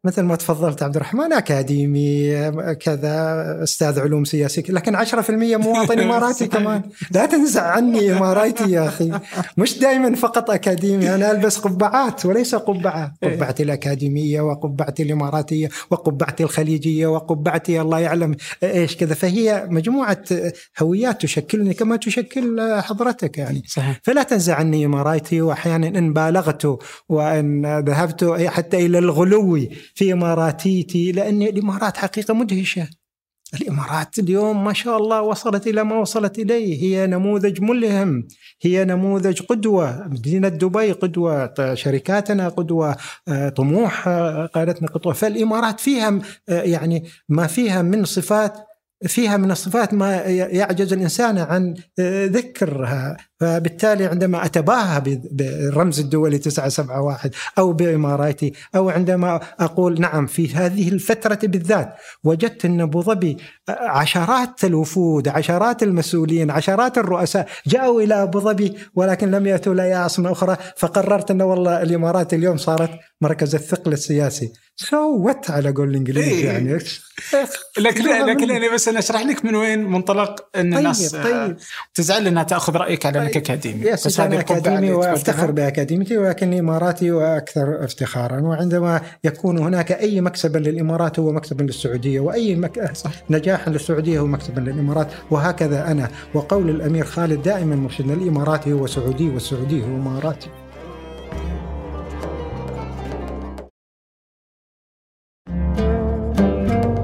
[0.06, 2.30] مثل ما تفضلت عبد الرحمن أكاديمي
[2.74, 3.16] كذا
[3.62, 6.82] أستاذ علوم سياسيه لكن 10% مواطن اماراتي كمان.
[7.10, 9.12] لا تنزع عني اماراتي يا أخي.
[9.56, 13.14] مش دائما فقط أكاديمي أنا ألبس قبعات وليس قبعة.
[13.22, 13.36] إيه.
[13.36, 19.14] قبعتي الأكاديمية وقبعتي الإماراتية وقبعتي الخليجية وقبعتي الله يعلم إيش كذا.
[19.14, 20.24] فهي مجموعة
[20.82, 23.62] هويات تشكلني كما تشكل حضرتك يعني.
[23.66, 24.00] صحيح.
[24.02, 26.78] فلا تنزع عني اماراتي واحيانا إن بالغت
[27.08, 29.66] وإن ذهبت حتى إلى الغلو
[29.96, 32.88] في إماراتيتي لأن الإمارات حقيقة مدهشة.
[33.54, 36.82] الإمارات اليوم ما شاء الله وصلت إلى ما وصلت إليه.
[36.82, 38.28] هي نموذج ملهم
[38.62, 40.08] هي نموذج قدوة.
[40.08, 42.96] مدينة دبي قدوة شركاتنا قدوة
[43.56, 44.08] طموح
[44.54, 45.12] قادتنا قدوة.
[45.12, 48.52] فالإمارات فيها يعني ما فيها من صفات
[49.06, 51.74] فيها من الصفات ما يعجز الإنسان عن
[52.26, 53.16] ذكرها.
[53.40, 61.38] فبالتالي عندما أتباهى بالرمز الدولي 971 أو بإماراتي أو عندما أقول نعم في هذه الفترة
[61.42, 63.36] بالذات وجدت أن أبو ظبي
[63.68, 70.32] عشرات الوفود عشرات المسؤولين عشرات الرؤساء جاءوا إلى أبو ظبي ولكن لم يأتوا لاي عاصمه
[70.32, 76.46] أخرى فقررت أن والله الإمارات اليوم صارت مركز الثقل السياسي سوت على قول الانجليزي إيه.
[76.46, 76.78] يعني
[77.78, 81.56] لكن لكن أنا بس أنا أشرح لك من وين منطلق أن طيب الناس طيب.
[81.94, 87.84] تزعل أنها تأخذ رأيك على انك اكاديمي بس أنا اكاديمي وأفتخر بأكاديميتي ولكني إماراتي وأكثر
[87.84, 88.40] افتخارا.
[88.40, 92.92] وعندما يكون هناك أي مكسب للإمارات هو مكسب للسعودية وأي مك...
[92.92, 93.10] صح.
[93.30, 95.08] نجاح للسعودية هو مكسب للإمارات.
[95.30, 100.48] وهكذا أنا وقول الأمير خالد دائما مرشدنا الاماراتي هو سعودي والسعودي هو إماراتي.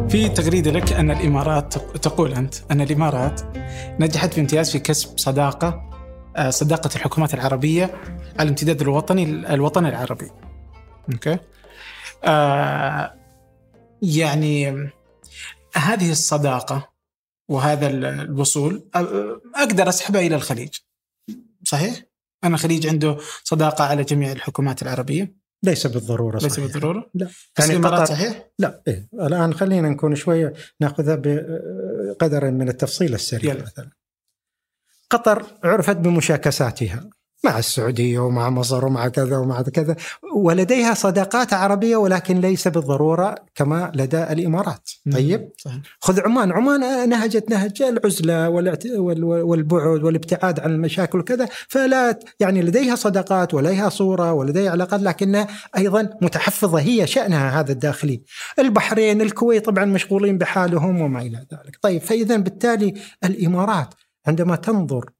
[0.09, 3.41] في تغريدة لك أن الإمارات تقول أنت أن الإمارات
[4.01, 5.92] نجحت بامتياز في كسب صداقة
[6.37, 7.85] آه، صداقة الحكومات العربية
[8.39, 9.25] على الامتداد الوطني
[9.55, 10.31] الوطني العربي.
[11.13, 11.39] أوكي؟
[12.25, 13.15] آه
[14.03, 14.91] يعني
[15.75, 16.93] هذه الصداقة
[17.49, 18.89] وهذا الوصول
[19.55, 20.75] أقدر اسحبها إلى الخليج.
[21.65, 22.03] صحيح؟
[22.45, 25.43] أن الخليج عنده صداقة على جميع الحكومات العربية.
[25.63, 26.59] ليس بالضرورة صحيح.
[26.59, 27.29] ليس بالضرورة؟ لا
[27.59, 33.91] يعني قطر صحيح؟ لا إيه؟ الآن خلينا نكون شوية نأخذها بقدر من التفصيل السريع مثلا
[35.13, 37.11] قطر عرفت بمشاكساتها.
[37.45, 39.97] مع السعودية ومع مصر ومع كذا ومع كذا.
[40.35, 44.91] ولديها صداقات عربية ولكن ليس بالضرورة كما لدى الإمارات.
[45.13, 45.77] طيب؟ صحيح.
[46.01, 46.53] خذ عمان.
[46.53, 51.49] عمان نهجت نهج العزلة والبعد والابتعاد عن المشاكل وكذا.
[51.69, 55.47] فلا يعني لديها صداقات ولديها صورة ولديها علاقات لكنها
[55.77, 56.81] أيضا متحفظة.
[56.81, 58.23] هي شأنها هذا الداخلي.
[58.59, 61.79] البحرين الكويت طبعا مشغولين بحالهم وما إلى ذلك.
[61.83, 62.95] طيب فإذا بالتالي
[63.25, 63.95] الإمارات.
[64.27, 65.11] عندما تنظر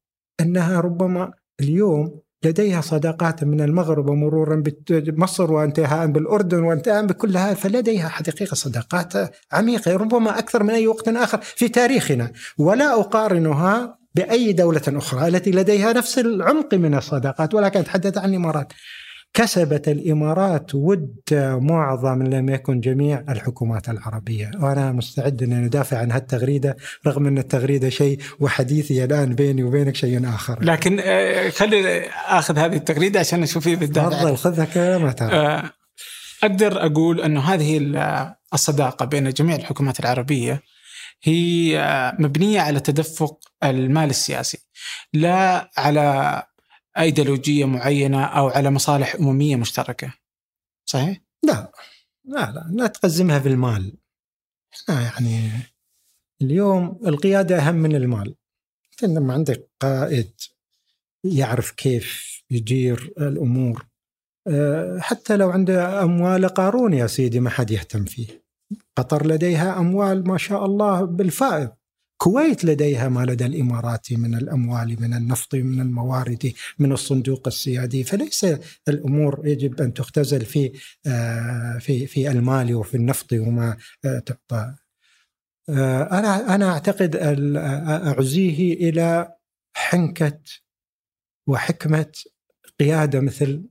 [0.41, 8.09] أنها ربما اليوم لديها صداقات من المغرب ومرورا بمصر وانتهاء بالأردن وانتهاء بكل هذا فلديها
[8.09, 9.13] حقيقة صداقات
[9.53, 12.33] عميقة ربما أكثر من أي وقت آخر في تاريخنا.
[12.59, 18.73] ولا أقارنها بأي دولة أخرى التي لديها نفس العمق من الصداقات ولكن اتحدث عن الإمارات.
[19.35, 21.17] كسبت الإمارات ود
[21.61, 26.77] معظم لم يكن جميع الحكومات العربية، وأنا مستعد أن ندافع عن هالتغريدة
[27.07, 30.65] رغم أن التغريدة شيء وحديثي الآن بيني وبينك شيء آخر.
[30.65, 34.09] لكن آه، خلي آخذ هذه التغريدة عشان نشوف فيه بالدافع.
[34.09, 35.71] تفضل خذها كما آه،
[36.43, 37.81] أقدر أقول انه هذه
[38.55, 40.63] الصداقة بين جميع الحكومات العربية
[41.23, 44.59] هي آه، مبنية على تدفق المال السياسي
[45.13, 46.43] لا على
[46.99, 50.15] ايديولوجية معينة أو على مصالح أممية مشتركة.
[50.85, 51.73] صحيح؟ لا.
[52.25, 52.71] لا لا.
[52.73, 53.97] لا تقزمها في المال.
[54.89, 55.51] آه يعني
[56.43, 58.35] اليوم القيادة أهم من المال.
[59.03, 60.33] لما عندك قائد
[61.25, 63.87] يعرف كيف يدير الأمور
[64.47, 68.45] آه، حتى لو عنده أموال قارون يا سيدي ما حد يهتم فيه.
[68.97, 71.73] قطر لديها أموال ما شاء الله بالفائض.
[72.27, 78.05] الكويت لديها ما لدى الإمارات من الأموال من النفط من الموارد من الصندوق السيادي.
[78.05, 78.47] فليس
[78.89, 80.73] الأمور يجب أن تختزل في
[81.07, 84.75] آه، في في المال وفي النفط وما آه، تعطى.
[85.69, 89.35] آه، أنا أنا أعتقد أعزيه إلى
[89.77, 90.41] حنكة
[91.47, 92.13] وحكمة
[92.81, 93.65] قيادة مثل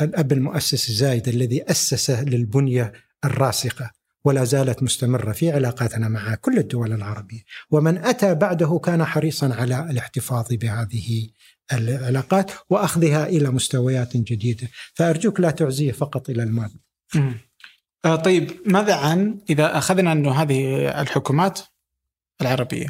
[0.00, 2.92] الأب المؤسس زايد الذي أسس للبنية
[3.24, 4.03] الراسخة.
[4.24, 7.40] ولا زالت مستمرة في علاقاتنا مع كل الدول العربية.
[7.70, 11.28] ومن أتى بعده كان حريصا على الاحتفاظ بهذه
[11.72, 14.68] العلاقات وأخذها إلى مستويات جديدة.
[14.94, 16.70] فأرجوك لا تعزيه فقط إلى المال
[18.04, 21.60] آه طيب ماذا عن إذا أخذنا أنه هذه الحكومات
[22.40, 22.86] العربية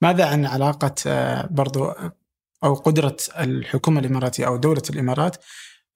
[0.00, 1.92] ماذا عن علاقة آه برضو
[2.64, 5.36] أو قدرة الحكومة الإماراتية أو دولة الإمارات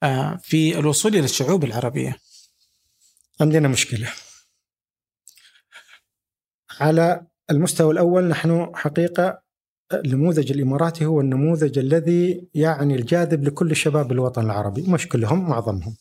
[0.02, 2.16] آه في الوصول إلى الشعوب العربية؟
[3.40, 4.08] عندنا مشكلة.
[6.80, 9.42] على المستوى الأول نحن حقيقة
[9.94, 15.96] النموذج الاماراتي هو النموذج الذي يعني الجاذب لكل شباب الوطن العربي مش كلهم معظمهم.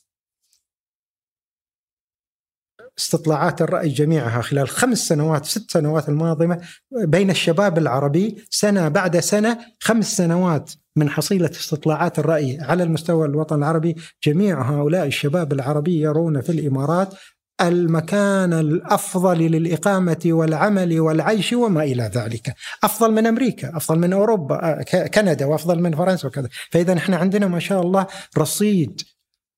[3.00, 6.60] استطلاعات الرأي جميعها خلال خمس سنوات ست سنوات الماضية
[6.92, 13.58] بين الشباب العربي سنة بعد سنة خمس سنوات من حصيلة استطلاعات الرأي على المستوى الوطن
[13.58, 13.96] العربي.
[14.24, 17.14] جميع هؤلاء الشباب العربي يرون في الإمارات
[17.62, 22.54] المكان الأفضل للإقامة والعمل والعيش وما إلى ذلك،
[22.84, 24.84] أفضل من أمريكا، أفضل من أوروبا،
[25.14, 29.02] كندا وأفضل من فرنسا وكذا، فإذا إحنا عندنا ما شاء الله رصيد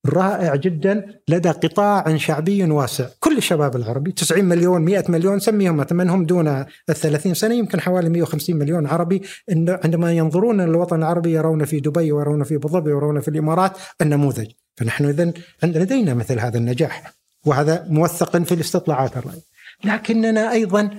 [0.07, 3.05] رائع جدا لدى قطاع شعبي واسع.
[3.19, 8.09] كل الشباب العربي 90 مليون 100 مليون سميهم منهم دون ال 30 سنة يمكن حوالي
[8.09, 9.21] 150 مليون عربي.
[9.67, 14.47] عندما ينظرون للوطن العربي يرون في دبي ويرون في أبو ظبي ويرون في الإمارات النموذج
[14.77, 15.33] فنحن إذا
[15.63, 17.18] لدينا مثل هذا النجاح.
[17.45, 19.41] وهذا موثق في الاستطلاعات الرأي.
[19.83, 20.89] لكننا أيضا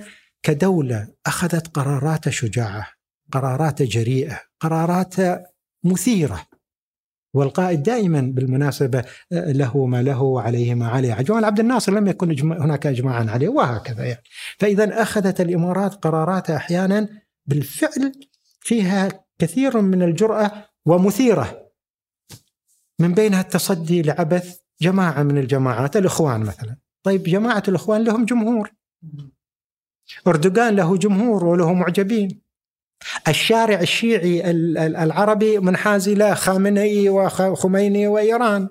[0.43, 2.87] كدولة أخذت قرارات شجاعة
[3.31, 5.15] قرارات جريئة قرارات
[5.83, 6.45] مثيرة.
[7.33, 11.13] والقائد دائما بالمناسبة له ما له وعليه ما عليه.
[11.13, 14.23] جمال عبد الناصر لم يكن هناك إجماعا عليه وهكذا يعني.
[14.59, 17.09] فإذا أخذت الإمارات قرارات أحيانا
[17.45, 18.11] بالفعل
[18.59, 20.51] فيها كثير من الجرأة
[20.85, 21.67] ومثيرة.
[22.99, 26.75] من بينها التصدي لعبث جماعة من الجماعات الإخوان مثلا.
[27.03, 28.71] طيب جماعة الإخوان لهم جمهور.
[30.27, 32.41] أردوغان له جمهور وله معجبين.
[33.27, 34.51] الشارع الشيعي
[35.03, 38.69] العربي منحاز إلى خامنئي وخميني وإيران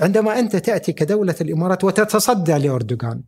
[0.00, 3.22] عندما أنت تأتي كدولة الإمارات وتتصدى لأردوغان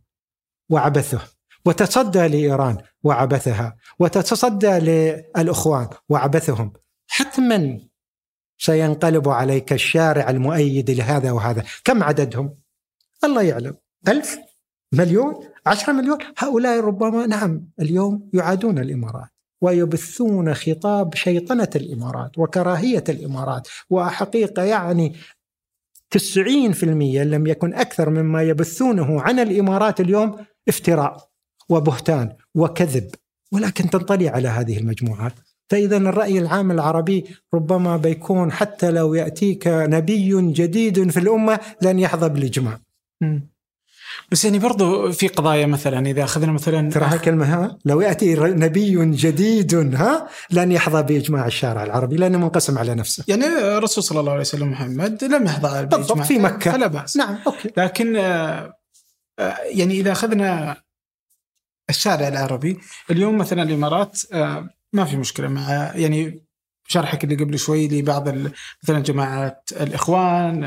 [0.69, 1.21] وعبثه
[1.65, 6.73] وتتصدى لإيران وعبثها وتتصدى للإخوان وعبثهم
[7.07, 7.79] حتما
[8.65, 11.63] سينقلب عليك الشارع المؤيد لهذا وهذا.
[11.83, 12.55] كم عددهم؟
[13.23, 13.75] الله يعلم.
[14.07, 14.37] ألف
[14.93, 15.33] مليون؟
[15.65, 19.29] عشرة مليون؟ هؤلاء ربما نعم اليوم يعادون الإمارات
[19.61, 23.67] ويبثون خطاب شيطنة الإمارات وكراهية الإمارات.
[23.89, 25.15] وحقيقة يعني
[26.09, 31.29] تسعين في المية لم يكن أكثر مما يبثونه عن الإمارات اليوم افتراء
[31.69, 33.09] وبهتان وكذب.
[33.51, 35.33] ولكن تنطلي على هذه المجموعات.
[35.69, 42.29] فإذا الرأي العام العربي ربما بيكون حتى لو يأتيك نبي جديد في الأمة لن يحظى
[42.29, 42.79] بالإجماع.
[44.31, 49.15] بس يعني برضو في قضايا مثلا إذا أخذنا مثلا ترى هالكلمه ها؟ لو يأتي نبي
[49.15, 53.23] جديد ها؟ لن يحظى بإجماع الشارع العربي لأنه منقسم على نفسه.
[53.27, 56.71] يعني الرسول صلى الله عليه وسلم محمد لم يحظى باجماع في مكة.
[56.71, 57.17] فلا بأس.
[57.17, 57.71] نعم أوكي.
[57.77, 58.73] لكن آه،
[59.39, 60.77] آه، يعني إذا أخذنا
[61.89, 62.79] الشارع العربي
[63.11, 66.43] اليوم مثلا الإمارات آه، ما في مشكلة مع يعني
[66.87, 68.29] شرحك اللي قبل شوي لبعض
[68.83, 70.63] مثلا جماعات الإخوان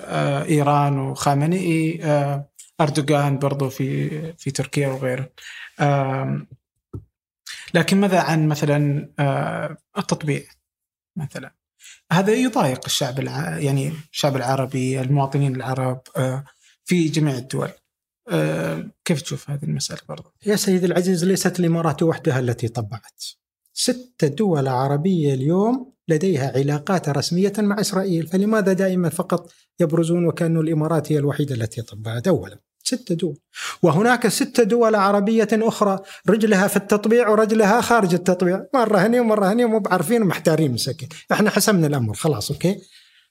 [0.00, 2.48] آه، إيران وخامنئي آه،
[2.80, 5.30] أردوغان برضو في في تركيا وغيره
[7.74, 10.42] لكن ماذا عن مثلا آه، التطبيع
[11.16, 11.54] مثلا؟
[12.12, 13.58] هذا يضايق الشعب الع...
[13.58, 16.00] يعني الشعب العربي المواطنين العرب
[16.84, 17.70] في جميع الدول.
[19.04, 23.22] كيف تشوف هذه المسألة برضو؟ يا سيدي العزيز ليست الإمارات وحدها التي طبعت.
[23.72, 29.50] ست دول عربية اليوم لديها علاقات رسمية مع إسرائيل فلماذا دائما فقط
[29.80, 33.38] يبرزون وكأن الإمارات هي الوحيدة التي طبعت؟ أولا ستة دول.
[33.82, 35.98] وهناك ستة دول عربية أخرى
[36.28, 38.66] رجلها في التطبيع ورجلها خارج التطبيع.
[38.74, 42.80] مرة هني ومرة هني ومو بعارفين ومحتارين مسكين إحنا حسمنا الأمر خلاص أوكي؟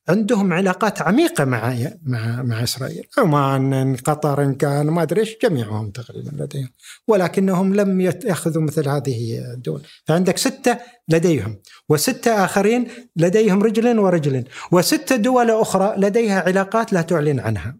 [0.09, 3.07] عندهم علاقات عميقة مع مع مع إسرائيل.
[3.17, 6.69] عمان قطر كان ما أدري إيش جميعهم تقريبا لديهم.
[7.07, 9.81] ولكنهم لم يأخذوا مثل هذه الدول.
[10.05, 10.77] فعندك ستة
[11.09, 17.77] لديهم وستة آخرين لديهم رجل ورجل وستة دول أخرى لديها علاقات لا تعلن عنها.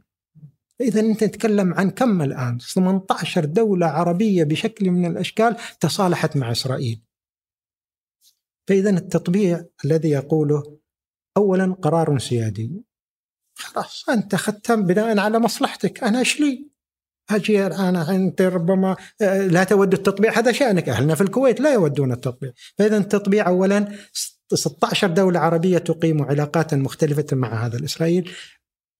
[0.82, 7.02] إذا أنت تتكلم عن كم الآن؟ 18 دولة عربية بشكل من الأشكال تصالحت مع إسرائيل.
[8.68, 10.83] فإذا التطبيع الذي يقوله
[11.38, 12.84] اولا قرار سيادي.
[13.56, 16.04] خلاص أنت اخذتها بناء على مصلحتك.
[16.04, 16.70] أنا إيش لي؟
[17.30, 20.40] أجي أنا انت ربما آه، لا تود التطبيع.
[20.40, 20.90] هذا شأنك.
[20.90, 22.52] أهلنا في الكويت لا يودون التطبيع.
[22.78, 23.92] فاذا التطبيع اولا
[24.54, 28.32] 16 دولة عربية تقيم علاقات مختلفة مع هذا الإسرائيل.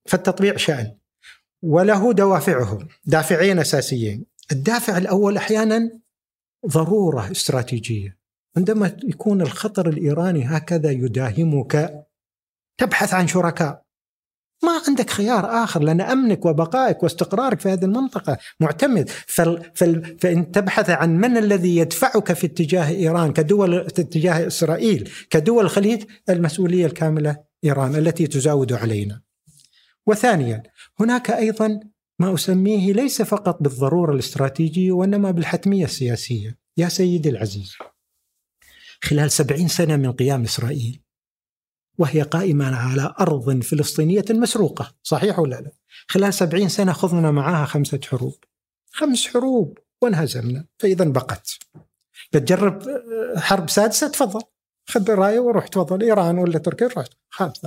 [0.06, 0.98] فالتطبيع شأن.
[1.62, 4.26] وله دوافعه دافعين أساسيين.
[4.52, 6.00] الدافع الأول أحيانا
[6.68, 8.18] ضرورة استراتيجية.
[8.58, 12.04] عندما يكون الخطر الإيراني هكذا يداهمك
[12.78, 13.84] تبحث عن شركاء
[14.64, 20.52] ما عندك خيار آخر لأن أمنك وبقائك واستقرارك في هذه المنطقة معتمد فال فال فإن
[20.52, 27.38] تبحث عن من الذي يدفعك في اتجاه إيران كدول اتجاه إسرائيل كدول الخليج المسؤولية الكاملة
[27.64, 29.22] إيران التي تزاود علينا.
[30.08, 30.64] وثانيا
[31.00, 31.80] هناك أيضا
[32.20, 36.58] ما أسميه ليس فقط بالضرورة الاستراتيجية وإنما بالحتمية السياسية.
[36.78, 37.76] يا سيدي العزيز
[39.04, 41.03] خلال سبعين سنة من قيام إسرائيل
[41.98, 45.72] وهي قائمة على أرض فلسطينية مسروقة صحيح ولا لا؟
[46.08, 48.36] خلال سبعين سنة خضنا معها خمسة حروب.
[48.92, 51.50] خمس حروب وانهزمنا فإذا بقت.
[52.34, 54.42] بتجرب آه، حرب سادسة تفضل.
[54.86, 56.02] خذ الراية وروح تفضل.
[56.04, 57.06] إيران ولا تركيا؟ روح.
[57.30, 57.62] خلاص.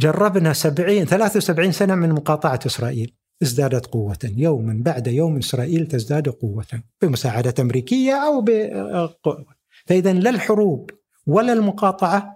[0.00, 3.14] جربنا سبعين ثلاثة وسبعين سنة من مقاطعة إسرائيل.
[3.42, 4.18] ازدادت قوة.
[4.24, 6.66] يوما بعد يوم إسرائيل تزداد قوة
[7.02, 9.54] بمساعدة أمريكية أو بقوة
[9.86, 10.90] فإذا لا الحروب.
[11.26, 12.34] ولا المقاطعة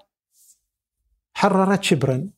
[1.35, 2.29] حررت شبرا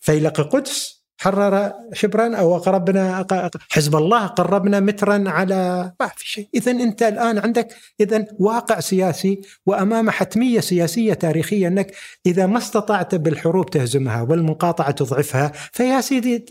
[0.00, 3.26] فيلق قدس حرر شبرا أو قربنا
[3.70, 9.40] حزب الله قربنا مترا على ما في شيء، اذا أنت الآن عندك اذا واقع سياسي
[9.66, 11.94] وأمام حتمية سياسية تاريخية أنك
[12.26, 16.44] إذا ما استطعت بالحروب تهزمها والمقاطعة تضعفها فيا سيدي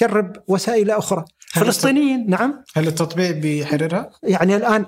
[0.00, 1.24] جرب وسائل أخرى.
[1.48, 4.86] فلسطينيين نعم هل التطبيع بيحررها؟ يعني الآن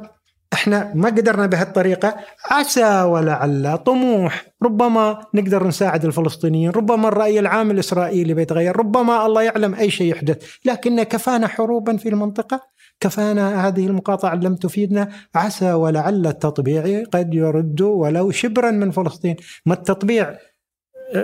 [0.53, 2.17] إحنا ما قدرنا بهالطريقة.
[2.51, 4.47] عسى ولعل طموح.
[4.63, 6.71] ربما نقدر نساعد الفلسطينيين.
[6.71, 8.77] ربما الرأي العام الإسرائيلي بيتغير.
[8.77, 10.37] ربما الله يعلم أي شيء يحدث.
[10.65, 12.61] لكن كفانا حروبا في المنطقة.
[13.01, 15.09] كفانا هذه المقاطعة لم تفيدنا.
[15.35, 19.37] عسى ولعل التطبيع قد يرد ولو شبرا من فلسطين.
[19.67, 20.35] ما التطبيع؟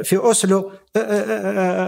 [0.02, 0.70] في أوسلو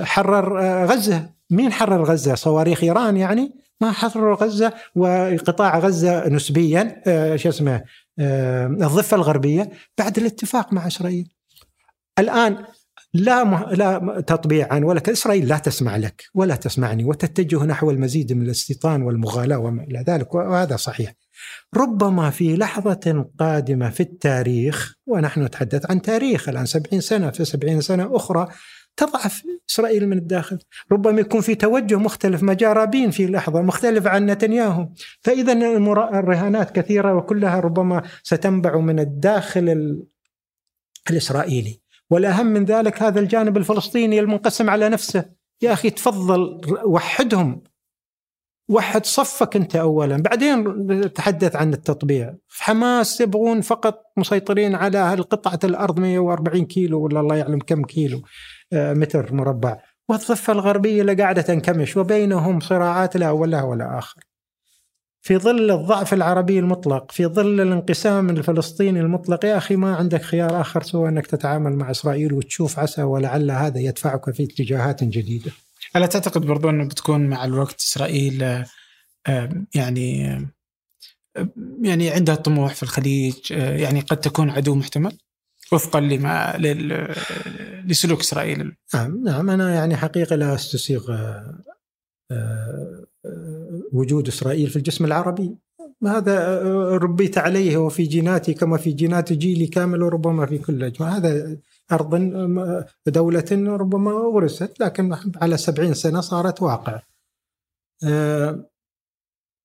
[0.05, 1.31] حرر غزة.
[1.51, 3.66] مين حرر غزة؟ صواريخ إيران يعني.
[3.81, 7.83] ما حرروا غزة وقطاع غزة نسبيا آه، شو اسمه
[8.19, 11.29] آه، الضفة الغربية بعد الاتفاق مع إسرائيل.
[12.19, 12.65] الآن
[13.15, 13.45] لا.
[13.73, 19.59] لا تطبيعا ولا إسرائيل لا تسمع لك ولا تسمعني وتتجه نحو المزيد من الاستيطان والمغالاة
[19.59, 21.13] وما إلى ذلك وهذا صحيح.
[21.77, 27.81] ربما في لحظة قادمة في التاريخ ونحن نتحدث عن تاريخ الآن سبعين سنة في سبعين
[27.81, 28.49] سنة أخرى
[28.97, 30.59] تضعف إسرائيل من الداخل.
[30.93, 32.43] ربما يكون في توجه مختلف.
[32.43, 34.89] ما جاء رابين في لحظة مختلف عن نتنياهو.
[35.21, 35.53] فإذا
[36.19, 39.97] الرهانات كثيرة وكلها ربما ستنبع من الداخل
[41.11, 41.81] الإسرائيلي.
[42.11, 45.25] والأهم من ذلك هذا الجانب الفلسطيني المنقسم على نفسه.
[45.63, 47.63] يا أخي تفضل وحدهم.
[48.69, 50.17] وحد صفك أنت اولا.
[50.17, 52.35] بعدين تحدث عن التطبيع.
[52.49, 58.23] حماس يبغون فقط مسيطرين على هالقطعه الأرض 140 كيلو ولا الله يعلم كم كيلو.
[58.73, 59.79] متر مربع.
[60.09, 64.21] والضفه الغربية اللي قاعدة تنكمش وبينهم صراعات لا ولا ولا آخر.
[65.27, 70.61] في ظل الضعف العربي المطلق في ظل الانقسام الفلسطيني المطلق يا أخي ما عندك خيار
[70.61, 75.51] آخر سوى أنك تتعامل مع إسرائيل وتشوف عسى ولعل هذا يدفعك في اتجاهات جديدة.
[75.97, 78.43] ألا تعتقد برضو أنه بتكون مع الوقت إسرائيل
[79.27, 80.37] آه، يعني
[81.37, 81.49] آه،
[81.83, 85.19] يعني عندها طموح في الخليج آه، يعني قد تكون عدو محتمل؟
[85.73, 86.57] وفقا لما
[87.87, 88.77] لسلوك إسرائيل.
[88.95, 91.17] نعم نعم أنا يعني حقيقة لا أستسيغ
[93.93, 95.57] وجود إسرائيل في الجسم العربي.
[96.07, 96.63] هذا
[96.97, 101.57] ربيت عليه وفي جيناتي كما في جينات جيلي كامل وربما في كل أجمع هذا
[101.93, 102.15] أرض
[103.07, 107.01] دولة ربما ورثت لكن على سبعين سنة صارت واقع.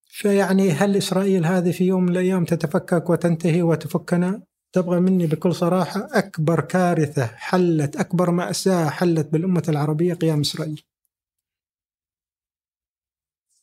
[0.05, 4.41] فيعني هل إسرائيل هذه في يوم من الأيام تتفكك وتنتهي وتفكنا؟
[4.73, 10.83] تبغى مني بكل صراحة أكبر كارثة حلت أكبر مأساة حلت بالأمة العربية قيام إسرائيل.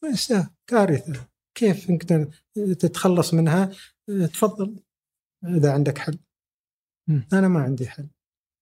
[0.03, 1.29] مأساة كارثة.
[1.55, 3.71] كيف انك تتخلص منها؟
[4.07, 4.77] تفضل
[5.45, 6.19] إذا عندك حل.
[7.33, 8.09] أنا ما عندي حل.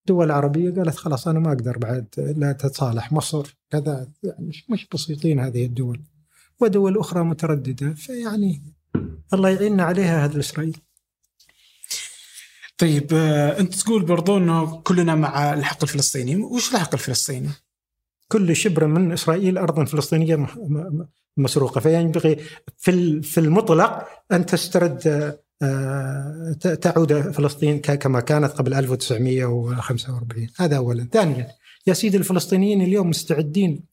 [0.06, 5.40] دول عربيه قالت خلاص أنا ما أقدر بعد لا تتصالح مصر كذا يعني مش بسيطين
[5.40, 6.02] هذه الدول.
[6.60, 8.62] ودول أخرى مترددة فيعني
[9.32, 10.85] الله يعيننا عليها هذا الاسرائيل
[12.78, 17.50] طيب آه، أنت تقول برضو إنه كلنا مع الحق الفلسطيني، وش الحق الفلسطيني؟
[18.28, 20.46] كل شبر من إسرائيل ارض فلسطينية
[21.36, 21.80] مسروقة.
[21.80, 22.36] فينبغي
[22.78, 31.08] في في المطلق أن تسترد آه، تعود فلسطين كما كانت قبل 1945 هذا اولا.
[31.12, 31.48] ثانيا
[31.86, 33.84] يا سيدي الفلسطينيين اليوم مستعدين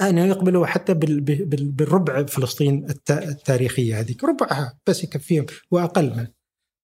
[0.00, 6.41] أن يقبلوا حتى بالربع فلسطين التاريخية هذيك ربعها بس يكفيهم واقل منه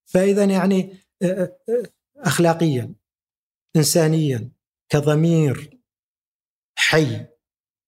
[0.08, 0.92] فإذا يعني
[1.22, 1.82] آه، آه،
[2.16, 2.94] اخلاقيا
[3.76, 4.50] انسانيا
[4.88, 5.78] كضمير
[6.78, 7.26] حي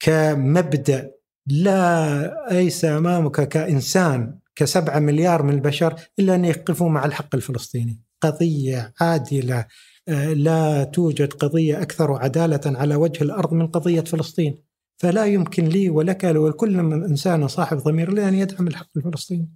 [0.00, 1.12] كمبدأ
[1.46, 8.00] لا أيس أمامك كإنسان كسبعة مليار من البشر إلا أن يقفوا مع الحق الفلسطيني.
[8.20, 9.66] قضية عادلة
[10.08, 14.62] آه، لا توجد قضية أكثر عدالة على وجه الأرض من قضية فلسطين.
[14.96, 19.48] فلا يمكن لي ولك ولكل من إنسان صاحب ضمير لأن يدعم الحق الفلسطيني.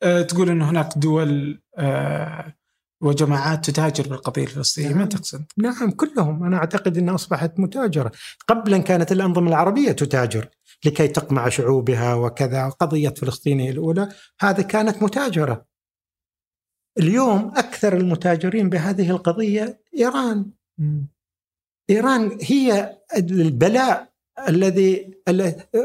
[0.00, 2.54] تقول أن هناك دول أه
[3.02, 4.98] وجماعات تتاجر بالقضية الفلسطينيه نعم.
[4.98, 8.12] ما تقصد؟ نعم كلهم أنا أعتقد إنها أصبحت متاجرة،
[8.48, 10.48] قبلا كانت الأنظمة العربية تتاجر
[10.84, 14.08] لكي تقمع شعوبها وكذا، قضية فلسطين الأولى
[14.40, 15.66] هذه كانت متاجرة.
[16.98, 20.50] اليوم أكثر المتاجرين بهذه القضية إيران.
[20.78, 21.00] م.
[21.90, 24.09] إيران هي البلاء
[24.48, 25.10] الذي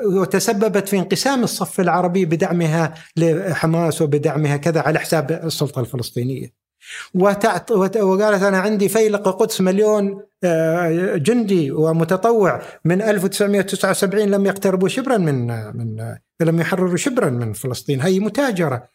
[0.05, 6.65] وتسببت في انقسام الصف العربي بدعمها لحماس وبدعمها كذا على حساب السلطة الفلسطينية.
[7.13, 15.17] وتعط وقالت أنا عندي فيلق قدس مليون آه، جندي ومتطوع من 1979 لم يقتربوا شبرا
[15.17, 15.47] من
[15.77, 18.94] من لم يحرروا شبرا من فلسطين هي متاجرة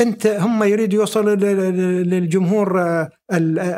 [0.00, 1.34] أنت هم يريدوا يوصلوا
[2.02, 3.10] للجمهور آه،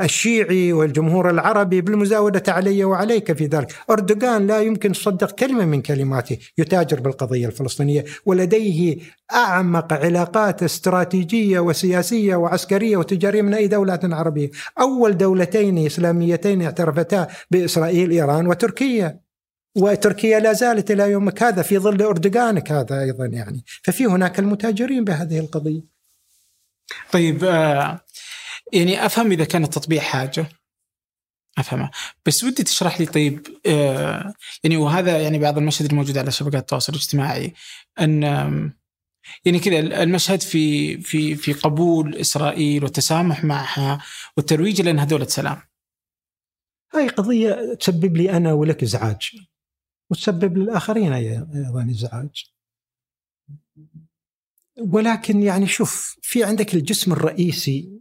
[0.04, 6.38] الشيعي والجمهور العربي بالمزاودة علي وعليك في ذلك، أردوغان لا يمكن تصدق كلمة من كلماته،
[6.58, 8.98] يتاجر بالقضية الفلسطينية ولديه
[9.32, 14.50] أعمق علاقات استراتيجية وسياسية وعسكرية وتجارية من أي دولة عربية،
[14.80, 19.20] أول دولتين إسلاميتين اعترفتا بإسرائيل إيران وتركيا.
[19.76, 25.04] وتركيا لا زالت إلى يومك هذا في ظل أردوغانك هذا أيضا يعني، ففي هناك المتاجرين
[25.04, 25.99] بهذه القضية.
[27.12, 28.00] طيب آه
[28.72, 30.46] يعني أفهم إذا كان التطبيع حاجة
[31.58, 31.90] افهمها
[32.26, 34.34] بس ودي تشرح لي طيب آه
[34.64, 37.54] يعني وهذا يعني بعض المشهد الموجود على شبكات التواصل الاجتماعي
[38.00, 38.22] أن
[39.44, 44.02] يعني كذا المشهد في في في قبول إسرائيل والتسامح معها
[44.36, 45.62] والترويج لانها دوله سلام.
[46.94, 49.30] هاي قضية تسبب لي أنا ولك إزعاج
[50.10, 52.50] وتسبب للآخرين أيضا إزعاج.
[54.80, 58.00] ولكن يعني شوف في عندك الجسم الرئيسي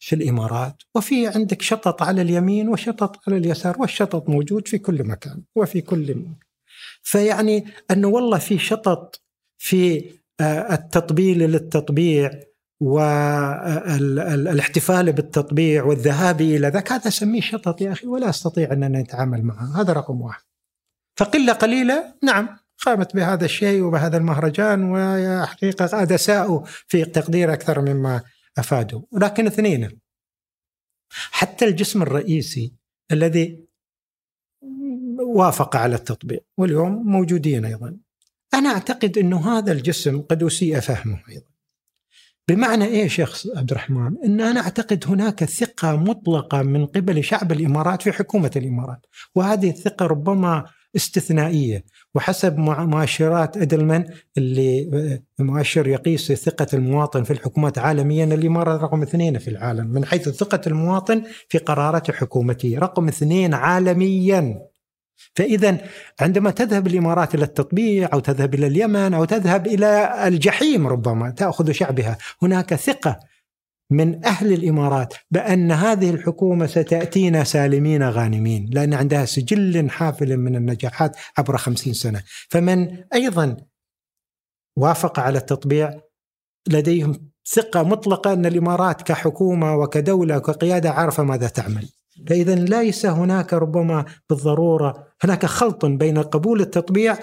[0.00, 5.42] في الإمارات وفي عندك شطط على اليمين وشطط على اليسار والشطط موجود في كل مكان
[5.56, 6.34] وفي كل مكان.
[7.02, 9.22] فيعني انه والله في شطط
[9.58, 10.10] في
[10.40, 12.30] آه، التطبيل للتطبيع
[12.80, 14.32] والاحتفال
[15.12, 19.92] بالتطبيع والذهاب إلى ذاك هذا أسميه شطط يا أخي ولا أستطيع أننا نتعامل معه هذا
[19.92, 20.42] رقم واحد.
[21.18, 22.58] فقلة قليلة؟ نعم.
[22.86, 28.22] قامت بهذا الشيء وبهذا المهرجان وحقيقة قد أساءوا في تقدير أكثر مما
[28.58, 29.02] أفادوا.
[29.10, 29.98] ولكن اثنين
[31.10, 32.74] حتى الجسم الرئيسي
[33.12, 33.68] الذي
[35.20, 37.96] وافق على التطبيع واليوم موجودين أيضا.
[38.54, 41.46] أنا أعتقد إنه هذا الجسم قد أسيء فهمه أيضا.
[42.48, 43.26] بمعنى إيش يا
[43.56, 49.06] عبد الرحمن؟ إن أنا أعتقد هناك ثقة مطلقة من قبل شعب الإمارات في حكومة الإمارات،
[49.34, 50.64] وهذه الثقة ربما
[50.96, 51.84] استثنائية.
[52.14, 54.04] وحسب مؤشرات إدلمان
[54.38, 60.28] اللي مؤشر يقيس ثقة المواطن في الحكومات عالميا الامارات رقم اثنين في العالم من حيث
[60.28, 64.68] ثقة المواطن في قرارات حكومته، رقم اثنين عالميا.
[65.36, 65.78] فإذا
[66.20, 71.72] عندما تذهب الإمارات إلى التطبيع أو تذهب إلى اليمن أو تذهب إلى الجحيم ربما تأخذ
[71.72, 73.27] شعبها هناك ثقة
[73.90, 81.16] من أهل الإمارات بأن هذه الحكومة ستأتينا سالمين غانمين لأن عندها سجل حافل من النجاحات
[81.38, 82.22] عبر خمسين سنة.
[82.50, 83.56] فمن أيضا
[84.76, 86.00] وافق على التطبيع
[86.68, 91.88] لديهم ثقة مطلقة أن الإمارات كحكومة وكدولة وكقيادة عارفة ماذا تعمل.
[92.28, 97.18] فإذا ليس هناك ربما بالضرورة هناك خلط بين قبول التطبيع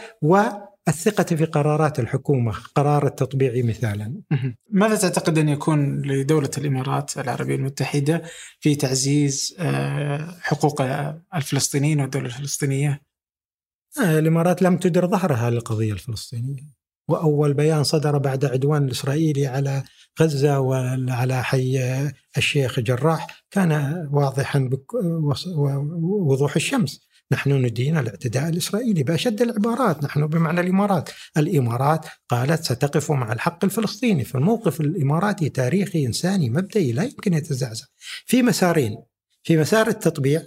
[0.88, 4.22] والثقة في قرارات الحكومة قرار التطبيع مثالا.
[4.70, 8.22] ماذا تعتقد أن يكون لدولة الإمارات العربية المتحدة
[8.60, 10.82] في تعزيز آه، حقوق
[11.36, 13.02] الفلسطينيين والدولة الفلسطينية؟
[14.04, 16.76] آه، الإمارات لم تدر ظهرها للقضية الفلسطينية.
[17.10, 19.84] وأول بيان صدر بعد عدوان الإسرائيلي على
[20.22, 21.80] غزة وعلى حي
[22.38, 23.72] الشيخ جراح كان
[24.12, 24.70] واضحا
[25.56, 27.05] ووضوح الشمس.
[27.32, 30.04] نحن ندين الاعتداء الإسرائيلي بأشد العبارات.
[30.04, 31.10] نحن بمعنى الإمارات.
[31.38, 37.86] الإمارات قالت ستقف مع الحق الفلسطيني فالموقف الإماراتي تاريخي إنساني مبدئي لا يمكن يتزعزع.
[38.26, 38.98] في مسارين.
[39.44, 40.44] في مسار التطبيع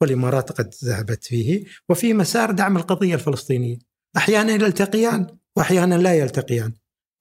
[0.00, 3.78] والإمارات قد ذهبت فيه وفي مسار دعم القضية الفلسطينية.
[4.16, 6.72] أحيانا يلتقيان وأحيانا لا يلتقيان.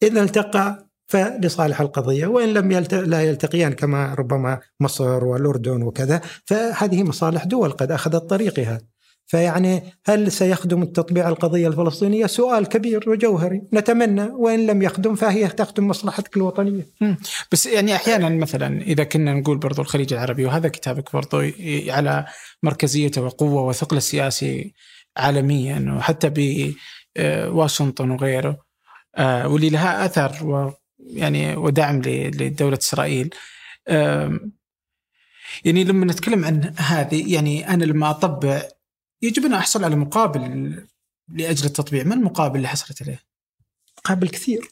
[0.04, 2.94] إذا التقى فلصالح القضية وإن لم يلت...
[2.94, 8.82] لا يلتقيان كما ربما مصر والأردن وكذا فهذه مصالح دول قد أخذت طريقها
[9.26, 15.88] فيعني هل سيخدم التطبيع القضية الفلسطينية؟ سؤال كبير وجوهري، نتمنى وإن لم يخدم فهي تخدم
[15.88, 16.88] مصلحتك الوطنية.
[17.52, 21.42] بس يعني أحيانا مثلا إذا كنا نقول برضو الخليج العربي وهذا كتابك برضو
[21.88, 22.26] على
[22.64, 24.74] مركزيته وقوة وثقل السياسي
[25.18, 26.32] عالميا وحتى
[27.16, 28.58] بواشنطن وغيره
[29.16, 33.30] آه، واللي لها اثر يعني ودعم لدولة إسرائيل.
[35.66, 38.64] يعني لما نتكلم عن هذه يعني أنا لما أطبع
[39.22, 40.42] يجب أن أحصل على مقابل
[41.28, 42.04] لأجل التطبيع.
[42.04, 43.20] ما المقابل اللي حصلت عليه؟
[43.98, 44.68] مقابل كثير.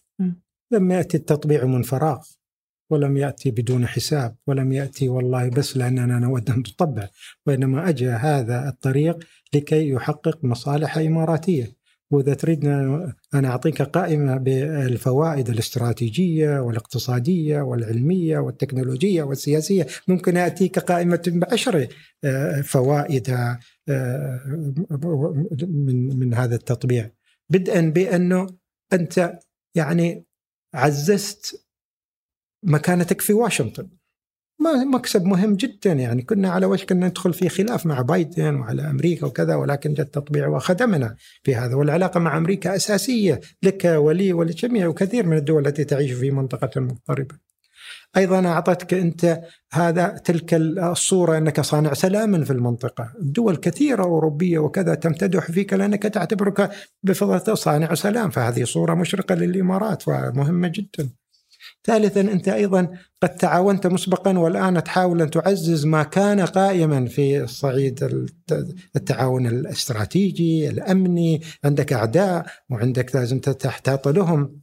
[0.71, 2.25] لم يأتي التطبيع من فراغ
[2.89, 7.07] ولم يأتي بدون حساب ولم يأتي والله بس لأننا نود أن تطبع.
[7.45, 9.17] وإنما أجى هذا الطريق
[9.53, 11.76] لكي يحقق مصالح إماراتية.
[12.11, 21.87] وإذا تريدنا أنا أعطيك قائمة بالفوائد الاستراتيجية والاقتصادية والعلمية والتكنولوجية والسياسية ممكن أتيك قائمة بعشر
[22.23, 23.29] آه، فوائد
[23.89, 24.41] آه،
[25.61, 27.11] من من هذا التطبيع.
[27.49, 28.47] بدءا بأنه
[28.93, 29.39] أنت
[29.75, 30.25] يعني
[30.73, 31.67] عززت
[32.63, 33.89] مكانتك في واشنطن.
[34.59, 39.25] مكسب مهم جدا يعني كنا على وشك أن ندخل في خلاف مع بايدن وعلى أمريكا
[39.25, 45.25] وكذا ولكن جاء التطبيع وخدمنا في هذا والعلاقة مع أمريكا أساسية لك ولي ولجميع وكثير
[45.25, 47.35] من الدول التي تعيش في منطقة مضطربة.
[48.17, 49.41] أيضا أعطتك أنت
[49.71, 56.03] هذا تلك الصورة أنك صانع سلام في المنطقة، دول كثيرة أوروبية وكذا تمتدح فيك لأنك
[56.03, 56.69] تعتبرك
[57.03, 61.09] بفضل صانع سلام، فهذه صورة مشرقة للإمارات ومهمة جدا.
[61.87, 62.89] ثالثا أنت أيضا
[63.23, 68.27] قد تعاونت مسبقا والآن تحاول أن تعزز ما كان قائما في الصعيد
[68.95, 74.61] التعاون الاستراتيجي الأمني عندك أعداء وعندك لازم تحتاط لهم.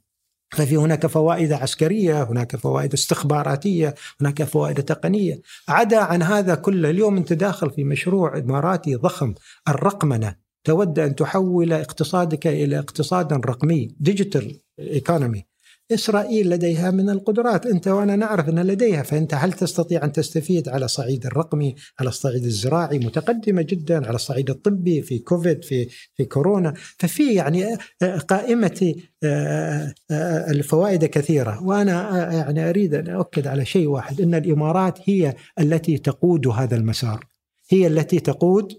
[0.50, 7.16] ففي هناك فوائد عسكرية، هناك فوائد استخباراتية، هناك فوائد تقنية، عدا عن هذا كله اليوم
[7.16, 9.34] أنت داخل في مشروع إماراتي ضخم
[9.68, 10.34] الرقمنة،
[10.64, 15.46] تود أن تحول اقتصادك إلى اقتصاد رقمي، digital economy،
[15.92, 17.66] إسرائيل لديها من القدرات.
[17.66, 22.44] أنت وأنا نعرف أن لديها فأنت هل تستطيع أن تستفيد على الصعيد الرقمي على الصعيد
[22.44, 26.74] الزراعي؟ متقدمة جدا على الصعيد الطبي في كوفيد في في كورونا.
[26.98, 31.62] ففي يعني آه، قائمة آه، آه، الفوائد كثيرة.
[31.62, 37.26] وأنا يعني أريد أن أؤكد على شيء واحد أن الإمارات هي التي تقود هذا المسار.
[37.70, 38.72] هي التي تقود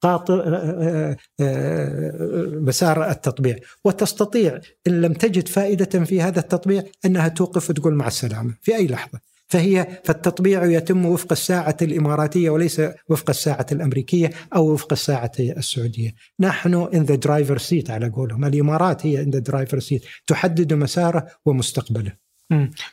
[0.00, 3.56] قاطع آه، آه، آه، مسار التطبيع.
[3.84, 8.86] وتستطيع إن لم تجد فائدة في هذا التطبيع أنها توقف وتقول مع السلامة في أي
[8.86, 9.20] لحظة.
[9.48, 16.14] فهي فالتطبيع يتم وفق الساعة الإماراتية وليس وفق الساعة الأمريكية أو وفق الساعة السعودية.
[16.40, 18.44] نحن in the driver seat على قولهم.
[18.44, 20.02] الإمارات هي in the driver seat.
[20.26, 22.12] تحدد مساره ومستقبله.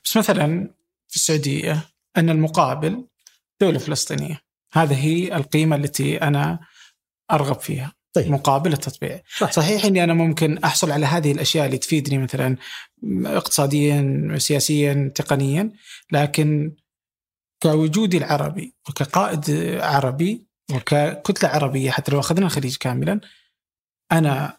[0.06, 0.70] بس مثلا
[1.08, 1.86] في السعودية
[2.18, 3.06] أن المقابل
[3.62, 4.42] دولة فلسطينية.
[4.74, 6.60] هذه هي القيمة التي أنا
[7.32, 8.32] أرغب فيها طيب.
[8.32, 9.52] مقابل التطبيع صح.
[9.52, 12.58] صحيح إني أنا ممكن أحصل على هذه الأشياء اللي تفيدني مثلا
[13.26, 15.72] اقتصاديا سياسيا تقنيا
[16.12, 16.76] لكن
[17.64, 19.50] كوجودي العربي وكقائد
[19.82, 23.20] عربي وككتلة عربية حتى لو أخذنا الخليج كاملا
[24.12, 24.58] أنا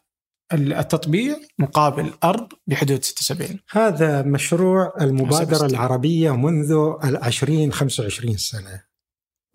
[0.53, 8.86] التطبيع مقابل أرض بحدود 76 هذا مشروع المبادرة العربية منذ 20 25 سنة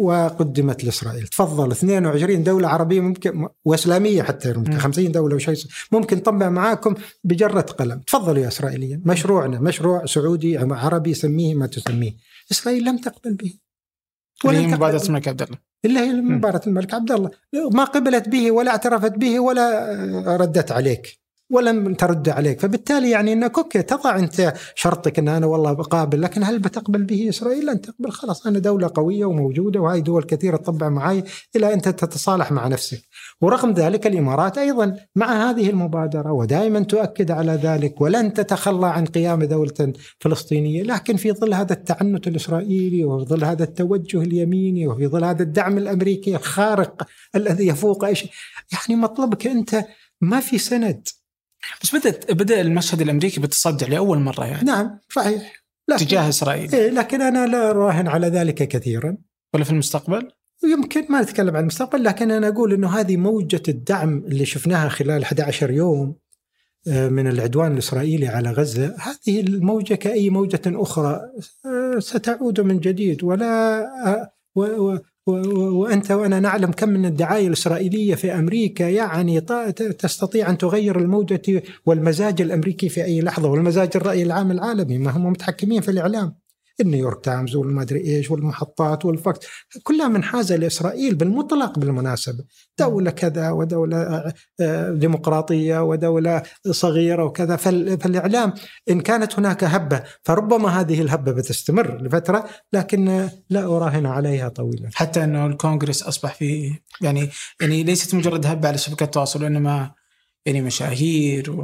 [0.02, 1.28] وقدمت لإسرائيل.
[1.28, 7.61] تفضل 22 دولة عربية ممكن وإسلامية حتى ممكن 50 دولة وشيء ممكن نطبع معاكم بجرة
[7.61, 7.99] قلم.
[7.99, 9.02] تفضلوا يا إسرائيليين.
[9.06, 12.11] مشروعنا مشروع سعودي عربي سميه ما تسميه.
[12.52, 13.53] إسرائيل لم تقبل به.
[14.45, 15.57] ولا هي مبادرة الملك عبد الله.
[15.86, 17.32] اللي هي مبادرة الملك عبد الله.
[17.53, 21.20] ما قبلت به ولا اعترفت به ولا ردت عليك.
[21.52, 22.60] ولم ترد عليك.
[22.60, 27.30] فبالتالي يعني إنك أوكي تضع أنت شرطك إن أنا والله بقابل لكن هل بتقبل به
[27.30, 28.11] إسرائيل؟ لن تقبل.
[28.11, 31.23] خلاص أنا دولة قوية وموجودة وهي دول كثيرة تطبع معي
[31.56, 33.02] إلى انت تتصالح مع نفسك
[33.41, 39.44] ورغم ذلك الإمارات أيضا مع هذه المبادرة ودائما تؤكد على ذلك ولن تتخلى عن قيام
[39.44, 40.84] دولة فلسطينية.
[40.84, 45.78] لكن في ظل هذا التعنت الإسرائيلي وفي ظل هذا التوجه اليميني وفي ظل هذا الدعم
[45.78, 48.30] الأمريكي الخارق الذي يفوق أي شيء
[48.73, 49.86] يعني مطلبك أنت
[50.22, 51.07] ما في سند.
[51.84, 54.64] بس بدأت بدأ المشهد الأمريكي بالتصدع لأول مرة يعني.
[54.64, 55.62] نعم صحيح.
[55.98, 56.76] تجاه إسرائيل.
[56.76, 59.18] إيه لكن أنا لا أراهن على ذلك كثيرا.
[59.54, 60.32] ولا في المستقبل؟
[60.64, 65.24] يمكن ما نتكلم عن المستقبل لكن أنا أقول إنه هذه موجة الدعم اللي شفناها خلال
[65.24, 66.16] 11 يوم
[66.88, 68.96] آه، من العدوان الإسرائيلي على غزة.
[69.00, 71.20] هذه الموجة كأي موجة أخرى
[71.66, 74.32] آه، ستعود من جديد ولا آه،
[75.27, 78.84] وأنت وأنا نعلم كم من الدعاية الإسرائيلية في أمريكا.
[78.84, 79.41] يعني
[79.99, 84.98] تستطيع أن تغير الموجة والمزاج الأمريكي في أي لحظة والمزاج الرأي العام العالمي.
[84.98, 86.41] ما هم متحكمين في الإعلام.
[86.82, 89.48] النيويورك تايمز والمدري إيش والمحطات والفوكس
[89.84, 92.44] كلها منحازه لإسرائيل بالمطلق بالمناسبة.
[92.80, 97.56] دولة كذا ودولة آه، ديمقراطية ودولة صغيرة وكذا.
[97.56, 98.53] فالإعلام
[98.90, 104.90] إن كانت هناك هبة فربما هذه الهبة بتستمر لفترة لكن لا اراهن عليها طويلا.
[104.94, 107.30] حتى إنه الكونغرس أصبح في يعني
[107.62, 109.91] يعني ليست مجرد هبة على شبكات التواصل وانما
[110.45, 111.56] يعني مشاهير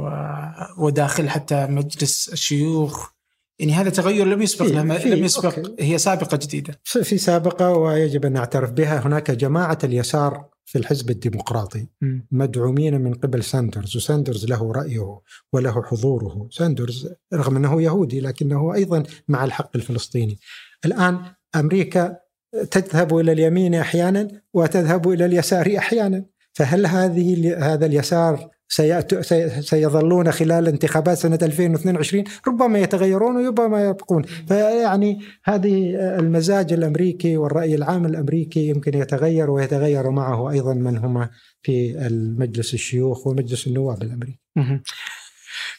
[0.78, 3.17] وداخل حتى مجلس الشيوخ.
[3.58, 5.74] يعني هذا تغير لم يسبق لم, لم يسبق okay.
[5.80, 6.80] هي سابقة جديدة.
[6.84, 9.06] في سابقة ويجب أن نعترف بها.
[9.06, 12.20] هناك جماعة اليسار في الحزب الديمقراطي م.
[12.30, 15.20] مدعومين من قبل ساندرز وساندرز له رأيه
[15.52, 16.48] وله حضوره.
[16.50, 20.38] ساندرز رغم أنه يهودي لكنه أيضا مع الحق الفلسطيني.
[20.84, 21.20] الآن
[21.56, 22.16] أمريكا
[22.70, 26.24] تذهب إلى اليمين أحيانا وتذهب إلى اليسار أحيانا.
[26.52, 28.50] فهل هذه هذا اليسار
[29.60, 34.22] سيظلون خلال انتخابات سنة 2022 ربما يتغيرون وربما يبقون.
[34.22, 41.28] فيعني هذه المزاج الأمريكي والرأي العام الأمريكي يمكن يتغير ويتغير معه أيضا من هم
[41.62, 44.40] في المجلس الشيوخ ومجلس النواب الأمريكي.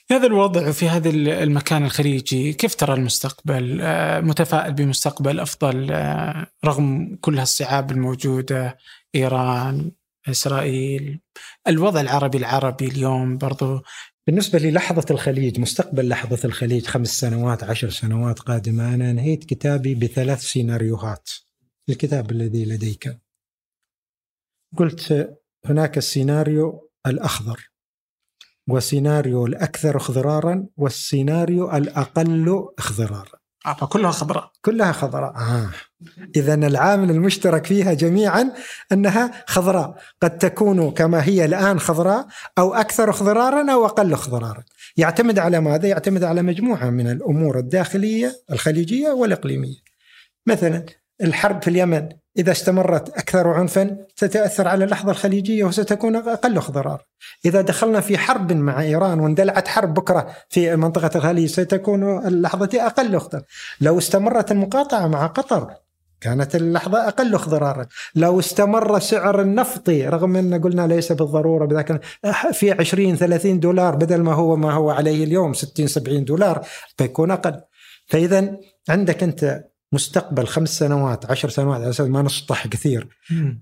[0.07, 6.47] في هذا الوضع في هذا المكان الخليجي كيف ترى المستقبل؟ آه، متفائل بمستقبل أفضل آه،
[6.65, 8.77] رغم كل هالصعاب الموجودة
[9.15, 9.91] إيران
[10.29, 11.19] إسرائيل.
[11.67, 13.81] الوضع العربي العربي اليوم برضو
[14.27, 18.93] بالنسبة للحظة الخليج مستقبل لحظة الخليج خمس سنوات عشر سنوات قادمة.
[18.93, 21.29] أنا نهيت كتابي بثلاث سيناريوهات.
[21.89, 23.19] الكتاب الذي لديك.
[24.77, 27.69] قلت هناك السيناريو الأخضر
[28.69, 33.39] وسيناريو الأكثر اخضرارا والسيناريو الأقل اخضرارا.
[33.89, 34.51] كلها خضراء.
[34.61, 35.35] كلها خضراء.
[35.35, 35.71] آه.
[36.35, 38.51] إذا العامل المشترك فيها جميعا
[38.91, 39.95] أنها خضراء.
[40.21, 42.27] قد تكون كما هي الآن خضراء
[42.57, 44.63] أو أكثر اخضرارا أو أقل اخضرارا
[44.97, 49.77] يعتمد على ماذا؟ يعتمد على مجموعة من الأمور الداخلية الخليجية والإقليمية.
[50.47, 50.85] مثلا
[51.21, 52.09] الحرب في اليمن.
[52.37, 57.01] إذا استمرت أكثر عنفا ستأثر على اللحظة الخليجية وستكون أقل ضرر
[57.45, 63.19] إذا دخلنا في حرب مع إيران واندلعت حرب بكرة في منطقة الخليج ستكون اللحظة أقل
[63.19, 63.41] خطر
[63.81, 65.73] لو استمرت المقاطعة مع قطر
[66.21, 67.85] كانت اللحظة أقل ضرارا
[68.15, 71.99] لو استمر سعر النفط رغم أن قلنا ليس بالضرورة لكن
[72.53, 76.65] في 20 30 دولار بدل ما هو ما هو عليه اليوم 60 70 دولار
[76.99, 77.61] بيكون أقل.
[78.07, 78.57] فإذا
[78.89, 83.07] عندك أنت مستقبل خمس سنوات عشر سنوات على أساس ما نسطح كثير.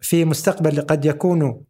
[0.01, 1.63] في مستقبل قد يكون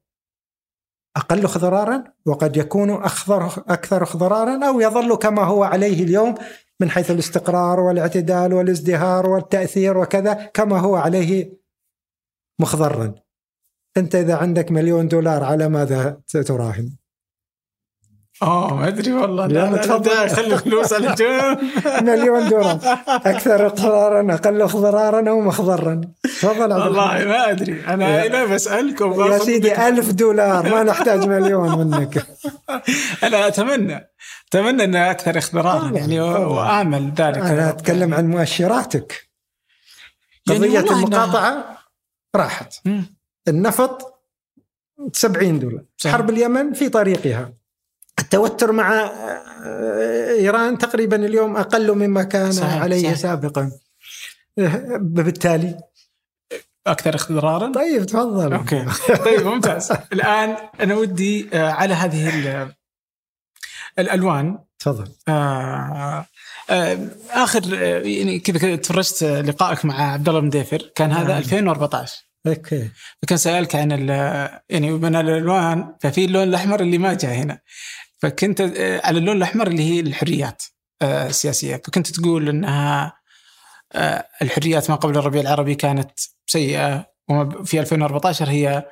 [1.18, 6.36] أقل خضرارا وقد يكون أخضر أكثر خضرارا أو يظل كما هو عليه اليوم
[6.82, 11.58] من حيث الاستقرار والاعتدال والازدهار والتأثير وكذا كما هو عليه
[12.60, 13.16] مخضرا
[13.98, 16.97] أنت إذا عندك مليون دولار على ماذا تراهن؟
[18.42, 19.48] آه ما أدري والله.
[19.48, 20.30] لا، لا تفضل.
[20.30, 21.60] خلي فلوس على جنب
[22.10, 27.26] مليون دولار أكثر اضرارا أقل اضرارا أو مخضرا تفضل والله.
[27.26, 27.84] ما أدري.
[27.88, 29.88] أنا هنا بسألكم يا سيدي.
[29.88, 30.70] ألف دولار.
[30.70, 32.26] ما نحتاج مليون منك.
[33.24, 34.12] أنا أتمنى
[34.50, 36.20] أتمنى ان أكثر اخضرارا يعني.
[36.20, 37.38] وامل ذلك.
[37.38, 39.28] أنا أتكلم عن مؤشراتك.
[40.48, 41.78] يعني قضية أنا- المقاطعة
[42.36, 42.74] راحت.
[43.48, 44.14] النفط
[45.14, 45.84] 70 دولار.
[45.98, 46.14] صحيح.
[46.16, 47.57] حرب اليمن في طريقها.
[48.20, 48.94] التوتر مع
[49.66, 53.18] آه، إيران تقريبا اليوم أقل مما كان صحيح، عليه صحيح.
[53.18, 53.72] سابقا.
[54.60, 55.78] آه، بالتالي.
[56.88, 58.54] أكثر اخضرارا طيب تفضل.
[58.54, 58.86] أوكي.
[59.26, 59.92] طيب ممتاز.
[60.14, 62.74] الآن أنا ودي آه، على هذه ال-
[64.00, 64.60] الألوان.
[64.80, 65.12] تفضل.
[65.28, 66.26] آه
[66.70, 66.98] آه
[67.32, 71.28] آخر آه، يعني كذا كذا تفرجت آه، لقائك مع عبد الله بن ديفر كان هذا
[71.28, 71.38] نعم.
[71.38, 72.90] 2014 okay.
[73.22, 77.60] فكان سألك عن ال- يعني من الألوان ففي اللون الأحمر اللي ما جاء هنا.
[78.18, 80.64] فكنت آه، على اللون الأحمر اللي هي الحريات
[81.02, 81.76] آه، السياسية.
[81.76, 83.18] فكنت تقول إنها
[83.94, 86.12] آه، الحريات ما قبل الربيع العربي كانت
[86.46, 88.86] سيئة وما في 2014 هي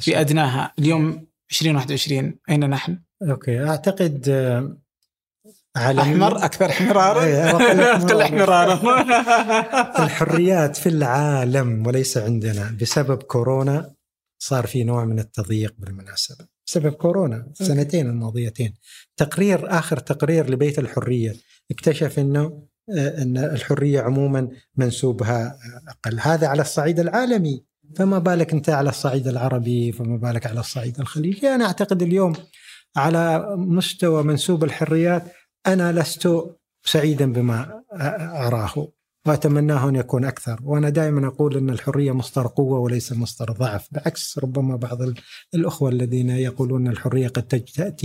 [0.00, 0.72] في أدناها.
[0.78, 2.98] اليوم 2021 أين نحن؟
[3.30, 3.64] أوكي.
[3.64, 4.28] أعتقد
[5.76, 8.74] عالميا أحمر؟ أكثر احمرارا؟ إيه، أقل احمرارا.
[10.04, 12.76] الحريات في العالم وليس عندنا.
[12.80, 13.94] بسبب كورونا
[14.38, 16.51] صار في نوع من التضييق بالمناسبة.
[16.66, 18.74] بسبب كورونا السنتين الماضيتين.
[19.16, 21.34] تقرير آخر تقرير لبيت الحرية
[21.70, 22.62] اكتشف أنه
[22.96, 25.58] آه، أن الحرية عموما منسوبها
[25.88, 26.20] أقل.
[26.20, 27.64] هذا على الصعيد العالمي.
[27.96, 31.48] فما بالك أنت على الصعيد العربي فما بالك على الصعيد الخليجي.
[31.48, 32.32] أنا أعتقد اليوم
[32.96, 35.22] على مستوى منسوب الحريات
[35.66, 36.28] أنا لست
[36.84, 37.82] سعيدا بما
[38.46, 38.88] أراه.
[39.26, 40.60] واتمناه أن يكون أكثر.
[40.64, 45.14] وأنا دائما أقول إن الحرية مصدر قوة وليس مصدر ضعف بعكس ربما بعض ال-
[45.54, 47.42] الأخوة الذين يقولون إن الحرية قد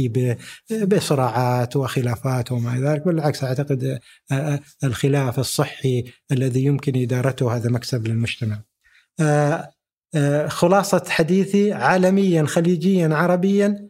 [0.09, 0.37] ب-
[0.95, 3.99] بصراعات وخلافات وما إلى ذلك بالعكس أعتقد
[4.31, 8.61] آه، الخلاف الصحي الذي يمكن إدارته هذا مكسب للمجتمع.
[10.47, 13.87] خلاصة حديثي عالميا خليجيا عربيا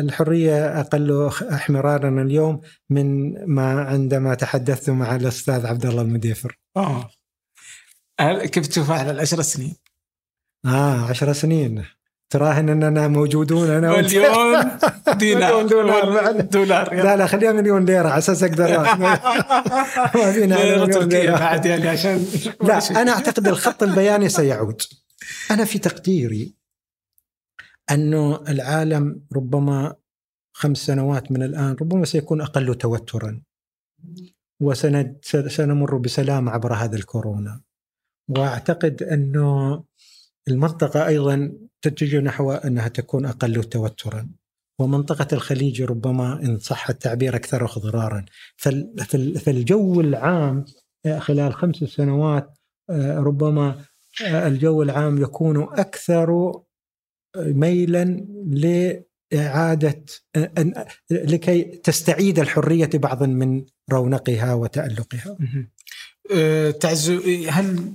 [0.00, 2.60] الحرية أقل احمرارا اليوم
[2.90, 6.58] من ما عندما تحدثت مع الأستاذ عبد الله المديفر.
[6.76, 7.10] آه.
[8.44, 9.76] كيف تشوفها على العشر سنين؟
[10.66, 11.84] آه عشر سنين.
[12.30, 13.96] تراهن أننا موجودون أنا.
[13.96, 14.70] مليون
[15.18, 15.54] دينار.
[15.54, 16.40] مليون دولار.
[16.40, 16.94] دولار.
[16.94, 18.78] لا لا خليها مليون ليرة على أساس أقدر
[20.18, 21.36] ما فينا مليون ليرة.
[21.38, 22.26] بعد يعني عشان
[22.62, 24.82] لا أنا أعتقد الخط البياني سيعود.
[25.50, 26.54] أنا في تقديري
[27.90, 29.94] أنه العالم ربما
[30.52, 33.42] خمس سنوات من الآن ربما سيكون أقل توترا
[34.60, 37.60] وسنمر بسلام عبر هذا الكورونا.
[38.28, 39.84] وأعتقد أنه
[40.48, 41.52] المنطقة أيضا
[41.82, 44.28] تتجه نحو أنها تكون أقل توترا.
[44.80, 47.36] ومنطقة الخليج ربما إن صح التعبير
[48.56, 50.64] فال- فال- فالجو العام
[51.18, 52.58] خلال خمس سنوات
[52.90, 53.84] آه، ربما
[54.26, 56.52] آه، الجو العام يكون أكثر
[57.36, 58.26] ميلا
[59.32, 60.04] لإعادة
[60.38, 65.36] أن- لكي تستعيد الحرية بعضا من رونقها وتألقها.
[65.40, 65.70] مهم.
[66.34, 67.92] أه، تعزو هل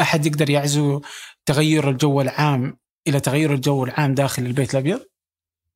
[0.00, 1.00] أحد يقدر يعزو
[1.46, 2.76] تغير الجو العام
[3.08, 5.00] إلى تغير الجو العام داخل البيت الأبيض؟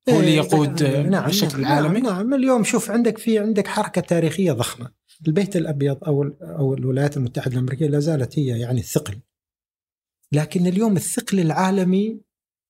[0.09, 3.67] هو اللي إيه، يقود نعم بشكل نعم عالمي؟ نعم, نعم اليوم شوف عندك في عندك
[3.67, 4.91] حركة تاريخية ضخمة
[5.27, 9.19] البيت الأبيض أو أو الولايات المتحدة الأمريكية لا زالت هي يعني الثقل
[10.31, 12.21] لكن اليوم الثقل العالمي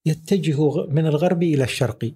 [0.05, 2.13] يتجه من الغربي إلى الشرقي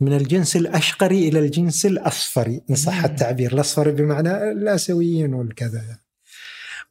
[0.00, 3.04] من الجنس الاشقري إلى الجنس الاصفري إن صح.
[3.04, 3.52] التعبير.
[3.52, 5.98] الاصفري بمعنى الآسيويين والكذا.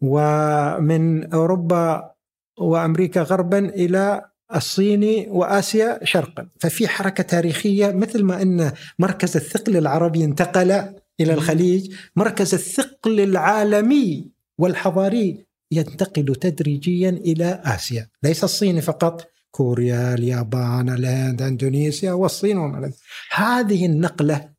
[0.01, 2.11] ومن أوروبا
[2.59, 10.23] وأمريكا غربا إلى الصيني وآسيا شرقا، ففي حركة تاريخية مثل ما أن مركز الثقل العربي
[10.23, 10.71] انتقل
[11.19, 20.89] إلى الخليج، مركز الثقل العالمي والحضاري ينتقل تدريجيا إلى آسيا، ليس الصين فقط، كوريا، اليابان،
[20.89, 22.91] الهند، إندونيسيا والصين وما.
[23.31, 24.49] هذه النقلة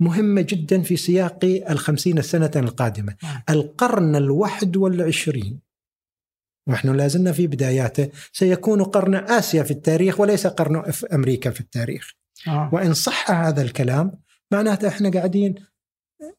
[0.00, 3.42] مهمة جدا في سياق الخمسين سنة القادمة نعم.
[3.50, 5.60] القرن الواحد والعشرين
[6.68, 12.12] ونحن لازلنا في بداياته سيكون قرن آسيا في التاريخ وليس قرن في أمريكا في التاريخ
[12.48, 12.70] آه.
[12.72, 14.12] وإن صح هذا الكلام
[14.52, 15.54] معناته إحنا قاعدين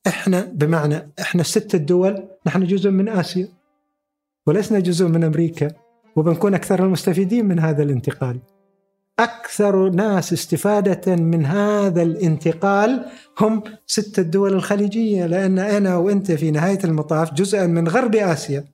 [0.07, 3.47] إحنا بمعنى إحنا الست الدول نحن جزء من آسيا
[4.47, 5.82] ولسنا جزء من أمريكا
[6.15, 8.39] وبنكون أكثر المستفيدين من هذا الانتقال.
[9.19, 13.05] أكثر ناس استفادة من هذا الانتقال
[13.39, 18.65] هم ست الدول الخليجية لأن أنا وأنت في نهاية المطاف جزءا من غرب آسيا.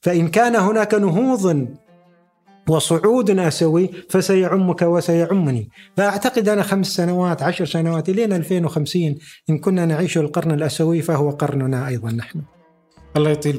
[0.00, 1.68] فإن كان هناك نهوض
[2.68, 5.68] وصعود آسيوي فسيعمك وسيعمني.
[5.96, 9.18] فأعتقد أنا خمس سنوات عشر سنوات إلين 2050
[9.50, 12.42] إن كنا نعيش القرن الآسيوي فهو قرننا أيضا نحن.
[13.16, 13.58] الله يطيل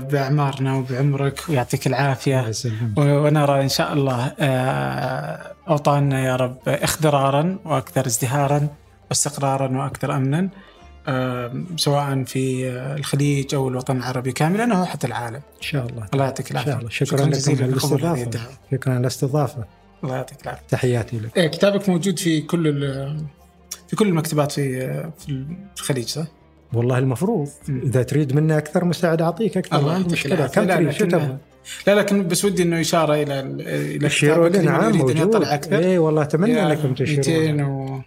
[0.00, 2.52] باعمارنا وبعمرك ويعطيك العافية.
[2.96, 8.68] ونرى إن شاء الله آه، اوطاننا يا رب إخضرارا وأكثر ازدهارا
[9.10, 10.48] واستقرارا وأكثر أمنا
[11.08, 15.34] آه، سواء في الخليج أو الوطن العربي كاملا أو حتى العالم.
[15.34, 16.06] إن شاء الله.
[16.12, 16.88] الله يعطيك العافية.
[16.88, 18.44] شكرا, لكم جزيلا الدعوة.
[18.72, 19.64] شكرا على الاستضافة.
[20.04, 20.66] الله يعطيك العافية.
[20.68, 21.36] تحياتي لك.
[21.36, 22.80] إيه، كتابك موجود في كل
[23.88, 25.46] في كل المكتبات في في
[25.78, 26.39] الخليج صح؟
[26.74, 27.48] والله المفروض.
[27.68, 29.80] إذا تريد مني أكثر مساعدة أعطيك أكثر.
[29.80, 30.60] ما عندي العافية.
[30.60, 31.36] كم تريد؟ شو لكن- تبغى؟
[31.86, 34.08] لا لكن بس ودي إنه إشارة إلى إلى
[34.48, 35.78] لمن نعم ان موجود يطلع أكثر.
[35.78, 38.00] اي والله أتمنى أنكم 200 تشيروا و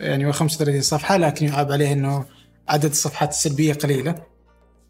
[0.00, 2.24] يعني و35 صفحة لكن يعاب عليه إنه
[2.68, 4.14] عدد الصفحات السلبية قليلة.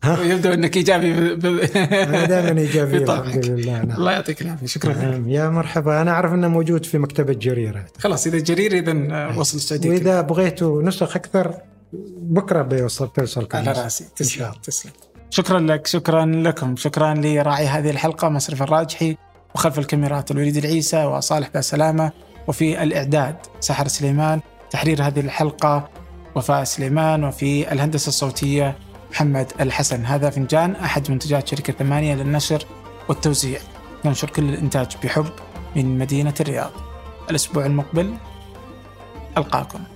[0.05, 1.47] ها؟ يبدو إنك إيجابي ب...
[1.47, 1.47] ب...
[1.87, 2.97] أنا دائما إيجابي.
[2.97, 3.83] الحمد لله.
[3.83, 3.97] نعم.
[3.97, 4.67] الله يعطيك العافية.
[4.67, 4.99] شكرا لك.
[4.99, 5.29] نعم.
[5.29, 6.03] يا مرحبا.
[6.03, 7.85] أنا أعرف إنه موجود في مكتبة جريرة.
[7.99, 8.93] خلاص إذا جرير اذا
[9.37, 11.55] وصل السعوديه وإذا بغيتوا نسخ أكثر
[12.17, 13.73] بكرة بيوصل توصل على.
[13.73, 14.05] رأسي.
[14.05, 14.61] إن شاء تسلم الله.
[14.63, 14.93] تسلم.
[15.31, 16.77] شكرا لك شكرا لكم.
[16.77, 19.17] شكرا لراعي هذه الحلقة مصرف الراجحي
[19.55, 22.13] وخلف الكاميرات الوليد العيسى وصالح باسلامه
[22.49, 24.41] وفي الإعداد سحر سليمان.
[24.71, 25.89] تحرير هذه الحلقة
[26.37, 28.77] وفاء سليمان وفي الهندسة الصوتية
[29.11, 30.05] محمد الحسن.
[30.05, 32.67] هذا فنجان أحد منتجات شركة ثمانية للنشر
[33.09, 33.61] والتوزيع.
[34.05, 35.27] ننشر كل الإنتاج بحب
[35.77, 36.71] من مدينة الرياض.
[37.31, 38.15] الأسبوع المقبل
[39.39, 39.94] ألقاكم.